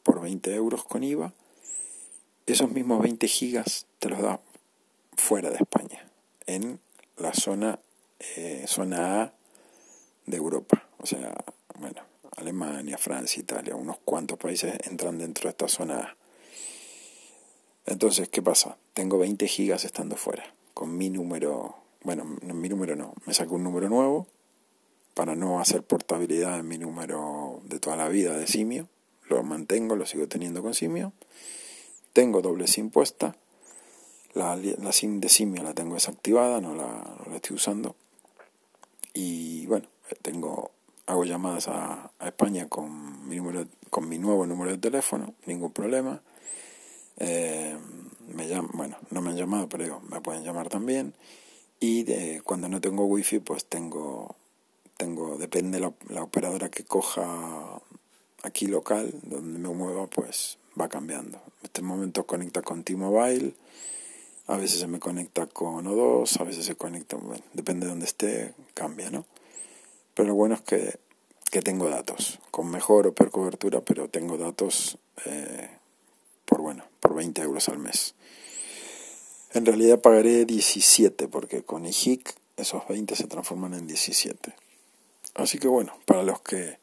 por 0.03 0.21
20 0.23 0.55
euros 0.55 0.85
con 0.85 1.03
IVA. 1.03 1.35
Esos 2.47 2.71
mismos 2.71 3.03
20 3.03 3.27
gigas 3.29 3.87
te 3.99 4.09
los 4.09 4.21
da 4.21 4.41
fuera 5.17 5.51
de 5.51 5.57
España, 5.57 6.09
en 6.47 6.81
la 7.17 7.33
zona 7.33 7.79
eh, 8.37 8.65
zona 8.67 9.23
A 9.23 9.33
de 10.27 10.37
Europa. 10.37 10.89
O 10.99 11.07
sea, 11.07 11.35
bueno, 11.79 12.03
Alemania, 12.37 12.99
Francia, 12.99 13.41
Italia, 13.41 13.77
unos 13.77 13.99
cuantos 14.05 14.39
países 14.39 14.75
entran 14.89 15.19
dentro 15.19 15.45
de 15.45 15.51
esta 15.51 15.69
zona 15.69 15.99
A. 15.99 16.17
Entonces, 17.87 18.29
¿qué 18.29 18.41
pasa? 18.41 18.77
Tengo 18.95 19.19
20 19.19 19.47
gigas 19.47 19.85
estando 19.85 20.17
fuera, 20.17 20.55
con 20.73 20.97
mi 20.97 21.11
número, 21.11 21.77
bueno, 22.03 22.25
mi 22.25 22.69
número 22.69 22.97
no, 22.97 23.15
me 23.27 23.35
saco 23.35 23.57
un 23.57 23.63
número 23.63 23.89
nuevo 23.91 24.27
para 25.13 25.35
no 25.35 25.61
hacer 25.61 25.83
portabilidad 25.83 26.59
en 26.59 26.67
mi 26.67 26.79
número 26.79 27.61
de 27.65 27.79
toda 27.79 27.97
la 27.97 28.09
vida 28.09 28.37
de 28.37 28.47
simio, 28.47 28.89
lo 29.29 29.43
mantengo, 29.43 29.97
lo 29.97 30.07
sigo 30.07 30.27
teniendo 30.29 30.63
con 30.63 30.75
simio, 30.75 31.13
tengo 32.15 32.41
doble 32.41 32.67
SIM 32.67 32.91
puesta, 32.91 33.37
la, 34.33 34.57
la 34.57 34.93
SIM 34.93 35.21
de 35.21 35.29
simio 35.29 35.63
la 35.63 35.75
tengo 35.75 35.95
desactivada, 35.95 36.61
no 36.61 36.75
la, 36.75 36.87
no 36.87 37.31
la 37.31 37.37
estoy 37.37 37.57
usando, 37.57 37.97
y 39.15 39.67
bueno, 39.67 39.87
tengo 40.23 40.73
hago 41.07 41.25
llamadas 41.25 41.69
a, 41.69 42.11
España 42.21 42.69
con 42.69 43.29
mi 43.29 43.37
número 43.37 43.67
con 43.91 44.09
mi 44.09 44.19
nuevo 44.19 44.47
número 44.47 44.73
de 44.73 44.79
teléfono, 44.79 45.35
ningún 45.47 45.73
problema. 45.73 46.21
Eh, 47.19 47.77
me 48.35 48.61
bueno, 48.73 48.97
no 49.11 49.21
me 49.21 49.31
han 49.31 49.37
llamado, 49.37 49.69
pero 49.69 50.01
me 50.01 50.21
pueden 50.21 50.43
llamar 50.43 50.69
también. 50.69 51.15
Y 51.79 52.03
de, 52.03 52.41
cuando 52.43 52.69
no 52.69 52.81
tengo 52.81 53.05
wifi, 53.05 53.39
pues 53.39 53.67
tengo, 53.67 54.35
tengo 54.97 55.37
depende 55.39 55.79
la, 55.79 55.93
la 56.09 56.23
operadora 56.23 56.71
que 56.71 56.85
coja 56.85 57.81
aquí 58.43 58.67
local, 58.67 59.15
donde 59.23 59.59
me 59.59 59.69
mueva, 59.69 60.09
pues 60.09 60.59
va 60.81 60.89
cambiando. 60.89 61.39
En 61.61 61.65
este 61.65 61.83
momento 61.83 62.27
conecta 62.27 62.63
con 62.63 62.83
T-Mobile 62.83 63.55
a 64.47 64.57
veces 64.57 64.81
se 64.81 64.87
me 64.87 65.01
conecta 65.01 65.47
con 65.47 65.87
O2, 65.87 66.41
a 66.41 66.45
veces 66.45 66.67
se 66.67 66.75
conecta, 66.75 67.17
bueno, 67.17 67.43
depende 67.53 67.87
de 67.87 67.91
donde 67.91 68.07
esté, 68.07 68.55
cambia, 68.75 69.11
¿no? 69.11 69.25
Pero 70.15 70.29
lo 70.29 70.35
bueno 70.35 70.55
es 70.55 70.61
que, 70.61 70.99
que 71.51 71.63
tengo 71.63 71.89
datos, 71.89 72.39
con 72.51 72.71
mejor 72.71 73.07
o 73.07 73.15
peor 73.15 73.31
cobertura, 73.31 73.81
pero 73.81 74.09
tengo 74.09 74.37
datos 74.37 74.99
eh, 75.25 75.71
por, 76.45 76.61
bueno, 76.61 76.85
por 77.01 77.15
20 77.15 77.41
euros 77.43 77.69
al 77.69 77.79
mes. 77.79 78.15
En 79.53 79.65
realidad 79.65 80.01
pagaré 80.01 80.45
17, 80.45 81.29
porque 81.29 81.63
con 81.63 81.87
IHIC 81.87 82.35
esos 82.57 82.87
20 82.89 83.17
se 83.17 83.27
transforman 83.27 83.75
en 83.75 83.87
17. 83.87 84.55
Así 85.35 85.59
que 85.59 85.69
bueno, 85.69 85.97
para 86.05 86.23
los 86.23 86.41
que, 86.43 86.79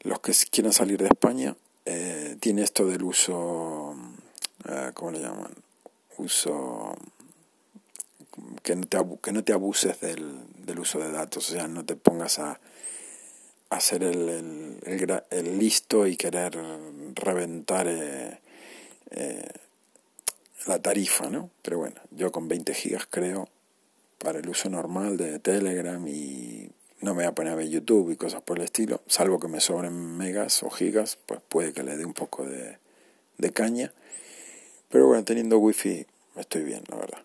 los 0.00 0.20
que 0.20 0.32
quieran 0.50 0.72
salir 0.72 1.00
de 1.00 1.08
España, 1.08 1.56
eh, 1.84 2.36
tiene 2.40 2.62
esto 2.62 2.86
del 2.86 3.02
uso, 3.02 3.94
eh, 4.68 4.90
¿cómo 4.94 5.10
le 5.10 5.20
llaman? 5.20 5.54
Uso, 6.18 6.96
que 8.62 8.76
no 8.76 8.86
te, 8.86 8.98
que 9.22 9.32
no 9.32 9.44
te 9.44 9.52
abuses 9.52 10.00
del, 10.00 10.34
del, 10.64 10.78
uso 10.78 10.98
de 10.98 11.10
datos, 11.10 11.50
o 11.50 11.52
sea, 11.52 11.68
no 11.68 11.84
te 11.84 11.96
pongas 11.96 12.38
a, 12.38 12.60
hacer 13.70 14.04
el, 14.04 14.78
el, 15.30 15.58
listo 15.58 16.06
y 16.06 16.16
querer 16.16 16.56
reventar 17.14 17.88
eh, 17.88 18.38
eh, 19.10 19.50
la 20.66 20.80
tarifa, 20.80 21.28
¿no? 21.28 21.50
Pero 21.62 21.78
bueno, 21.78 22.00
yo 22.10 22.30
con 22.30 22.48
20 22.48 22.72
gigas 22.74 23.06
creo 23.10 23.48
para 24.18 24.38
el 24.38 24.48
uso 24.48 24.70
normal 24.70 25.16
de 25.16 25.38
Telegram 25.38 26.06
y 26.06 26.70
no 27.00 27.14
me 27.14 27.22
voy 27.22 27.24
a 27.24 27.34
poner 27.34 27.52
a 27.52 27.56
ver 27.56 27.68
YouTube 27.68 28.10
y 28.10 28.16
cosas 28.16 28.42
por 28.42 28.58
el 28.58 28.64
estilo, 28.64 29.02
salvo 29.06 29.38
que 29.38 29.48
me 29.48 29.60
sobren 29.60 30.16
megas 30.16 30.62
o 30.62 30.70
gigas, 30.70 31.18
pues 31.26 31.40
puede 31.48 31.72
que 31.72 31.82
le 31.82 31.96
dé 31.96 32.04
un 32.04 32.14
poco 32.14 32.46
de, 32.46 32.78
de 33.38 33.52
caña 33.52 33.92
pero 34.94 35.08
bueno, 35.08 35.24
teniendo 35.24 35.58
wifi 35.58 36.06
estoy 36.36 36.62
bien, 36.62 36.84
la 36.86 36.94
verdad. 36.94 37.18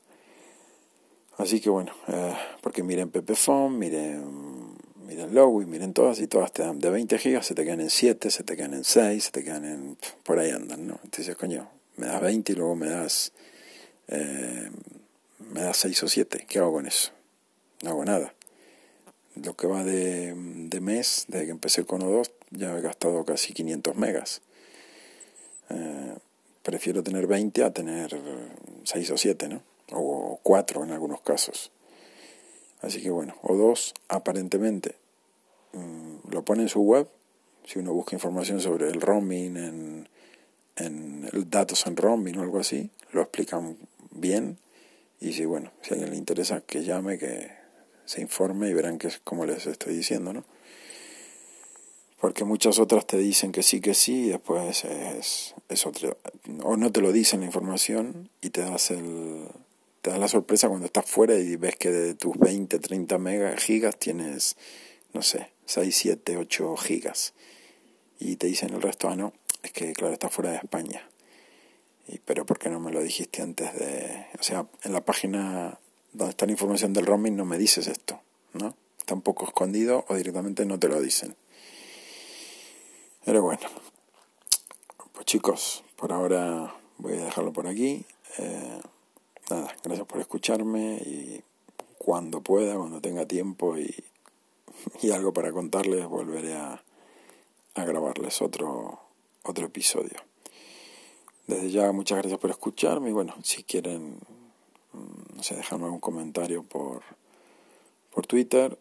Así 1.38 1.62
que 1.62 1.70
bueno, 1.70 1.94
eh, 2.08 2.34
porque 2.62 2.82
miren 2.82 3.12
Pepephone, 3.12 3.78
miren, 3.78 4.76
miren 5.06 5.36
Lowy, 5.36 5.68
miren 5.68 5.94
todas 5.94 6.20
y 6.20 6.26
todas 6.26 6.52
te 6.52 6.64
dan 6.64 6.80
de 6.80 6.90
20 6.90 7.20
gigas, 7.20 7.46
se 7.46 7.54
te 7.54 7.64
quedan 7.66 7.82
en 7.82 7.92
7, 7.92 8.32
se 8.32 8.44
te 8.44 8.58
quedan 8.58 8.74
en 8.74 8.84
6, 8.84 9.24
se 9.24 9.30
te 9.30 9.44
quedan 9.44 9.66
en... 9.66 9.98
por 10.24 10.40
ahí 10.40 10.50
andan, 10.50 10.88
¿no? 10.88 11.00
Entonces, 11.04 11.36
coño, 11.36 11.70
me 11.98 12.08
das 12.08 12.20
20 12.20 12.54
y 12.54 12.56
luego 12.56 12.76
me 12.76 12.90
das... 12.90 13.34
Eh, 14.08 14.72
me 15.38 15.62
das 15.62 15.78
6 15.78 16.02
o 16.02 16.08
7, 16.08 16.48
¿qué 16.50 16.58
hago 16.58 16.74
con 16.74 16.88
eso? 16.88 17.12
No 17.84 17.92
hago 17.92 18.04
nada. 18.04 18.34
Lo 19.36 19.56
que 19.56 19.68
va 19.68 19.84
de, 19.84 20.34
de 20.36 20.82
mes, 20.82 21.26
desde 21.28 21.46
que 21.46 21.52
empecé 21.52 21.86
con 21.86 22.02
O2, 22.02 22.32
ya 22.50 22.76
he 22.76 22.82
gastado 22.82 23.24
casi 23.26 23.54
500 23.54 23.96
megas. 23.96 24.42
Eh, 25.70 26.16
prefiero 26.70 27.02
tener 27.02 27.26
20 27.26 27.64
a 27.64 27.72
tener 27.72 28.16
6 28.84 29.12
o 29.12 29.18
7, 29.18 29.48
¿no? 29.50 29.64
O 29.92 30.40
4 30.44 30.84
en 30.84 30.92
algunos 30.92 31.20
casos. 31.22 31.72
Así 32.82 33.02
que 33.02 33.10
bueno, 33.10 33.34
o 33.42 33.56
dos, 33.58 33.96
aparentemente, 34.08 34.96
mm, 35.74 36.30
lo 36.30 36.46
pone 36.46 36.62
en 36.62 36.70
su 36.70 36.82
web. 36.82 37.08
Si 37.66 37.80
uno 37.80 37.92
busca 37.92 38.16
información 38.16 38.62
sobre 38.62 38.88
el 38.88 39.02
roaming, 39.02 39.58
en, 39.58 40.10
en 40.76 41.30
datos 41.50 41.88
en 41.88 41.98
roaming 41.98 42.38
o 42.38 42.44
algo 42.44 42.60
así, 42.60 42.92
lo 43.14 43.24
explican 43.24 43.76
bien. 44.12 44.60
Y 45.20 45.34
si 45.34 45.46
bueno, 45.46 45.72
si 45.82 45.90
a 45.90 45.94
alguien 45.96 46.12
le 46.12 46.18
interesa 46.18 46.62
que 46.62 46.84
llame, 46.84 47.18
que 47.18 47.50
se 48.06 48.22
informe 48.22 48.70
y 48.70 48.76
verán 48.76 49.00
que 49.00 49.08
es 49.08 49.18
como 49.18 49.44
les 49.46 49.66
estoy 49.66 49.96
diciendo, 49.96 50.34
¿no? 50.34 50.46
Porque 52.20 52.44
muchas 52.44 52.80
otras 52.80 53.08
te 53.08 53.18
dicen 53.18 53.52
que 53.52 53.64
sí, 53.64 53.80
que 53.80 53.94
sí, 53.94 54.26
y 54.26 54.30
después 54.30 54.84
es, 54.84 55.86
otro. 55.86 56.18
O 56.64 56.76
no 56.76 56.92
te 56.92 57.02
lo 57.02 57.14
dicen 57.14 57.40
la 57.40 57.46
información 57.46 58.30
y 58.42 58.50
te 58.50 58.62
das 58.62 58.92
el, 58.92 59.48
te 60.02 60.10
da 60.10 60.18
la 60.18 60.28
sorpresa 60.28 60.68
cuando 60.68 60.86
estás 60.86 61.10
fuera 61.10 61.36
y 61.36 61.56
ves 61.56 61.78
que 61.78 61.92
de 61.92 62.16
tus 62.16 62.38
20, 62.38 62.80
30 62.80 63.18
megas, 63.20 63.64
gigas 63.64 63.98
tienes, 63.98 64.58
no 65.14 65.22
sé, 65.22 65.52
6, 65.66 65.96
7, 65.96 66.38
8 66.38 66.76
gigas. 66.76 67.34
Y 68.20 68.36
te 68.36 68.48
dicen 68.48 68.74
el 68.74 68.82
resto, 68.82 69.08
ah, 69.08 69.16
no, 69.16 69.32
es 69.64 69.72
que 69.72 69.94
claro, 69.94 70.14
estás 70.14 70.34
fuera 70.34 70.52
de 70.52 70.58
España. 70.58 71.10
Y, 72.06 72.20
pero 72.20 72.46
¿por 72.46 72.60
qué 72.60 72.70
no 72.70 72.82
me 72.82 72.92
lo 72.92 73.02
dijiste 73.02 73.42
antes 73.42 73.74
de...? 73.80 74.26
O 74.38 74.44
sea, 74.44 74.68
en 74.84 74.92
la 74.92 75.06
página 75.06 75.80
donde 76.12 76.32
está 76.32 76.46
la 76.46 76.52
información 76.52 76.92
del 76.92 77.06
roaming 77.06 77.36
no 77.36 77.46
me 77.46 77.58
dices 77.58 77.88
esto, 77.88 78.20
¿no? 78.54 78.76
Está 78.98 79.14
un 79.14 79.22
poco 79.22 79.46
escondido 79.46 80.06
o 80.10 80.16
directamente 80.16 80.66
no 80.66 80.80
te 80.80 80.90
lo 80.90 81.00
dicen. 81.02 81.36
Pero 83.26 83.42
bueno, 83.42 83.68
pues 85.14 85.26
chicos, 85.26 85.84
por 85.96 86.14
ahora 86.14 86.76
voy 86.98 87.14
a 87.14 87.26
dejarlo 87.26 87.52
por 87.54 87.68
aquí. 87.68 88.06
Eh, 88.38 88.82
nada, 89.50 89.76
gracias 89.84 90.08
por 90.08 90.20
escucharme 90.22 90.96
y 91.06 91.44
cuando 91.98 92.42
pueda, 92.42 92.76
cuando 92.76 93.02
tenga 93.02 93.26
tiempo 93.26 93.78
y, 93.78 93.94
y 95.02 95.12
algo 95.12 95.34
para 95.34 95.52
contarles, 95.52 96.08
volveré 96.08 96.56
a, 96.56 96.84
a 97.76 97.86
grabarles 97.86 98.42
otro, 98.42 99.00
otro 99.44 99.66
episodio. 99.66 100.18
Desde 101.48 101.72
ya, 101.72 101.92
muchas 101.92 102.20
gracias 102.20 102.40
por 102.40 102.52
escucharme 102.52 103.10
y 103.10 103.14
bueno, 103.14 103.36
si 103.44 103.64
quieren, 103.64 104.20
mm, 104.94 105.36
no 105.36 105.44
sé, 105.44 105.56
dejarme 105.56 105.90
un 105.90 106.00
comentario 106.00 106.64
por, 106.64 107.02
por 108.14 108.28
Twitter, 108.28 108.78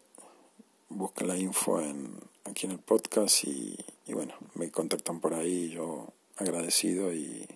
busquen 0.88 1.28
la 1.28 1.36
info 1.36 1.80
en, 1.80 2.27
aquí 2.48 2.66
en 2.66 2.72
el 2.72 2.78
podcast 2.78 3.44
y, 3.44 3.76
y 4.06 4.12
bueno, 4.14 4.34
me 4.54 4.70
contactan 4.70 5.20
por 5.20 5.34
ahí, 5.34 5.70
yo 5.70 6.08
agradecido 6.36 7.12
y 7.12 7.46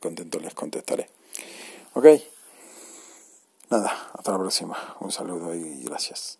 contento 0.00 0.40
les 0.40 0.54
contestaré. 0.54 1.08
Ok. 1.94 2.06
Nada, 3.70 4.10
hasta 4.14 4.32
la 4.32 4.38
próxima. 4.38 4.96
Un 5.00 5.12
saludo 5.12 5.54
y 5.54 5.82
gracias. 5.84 6.39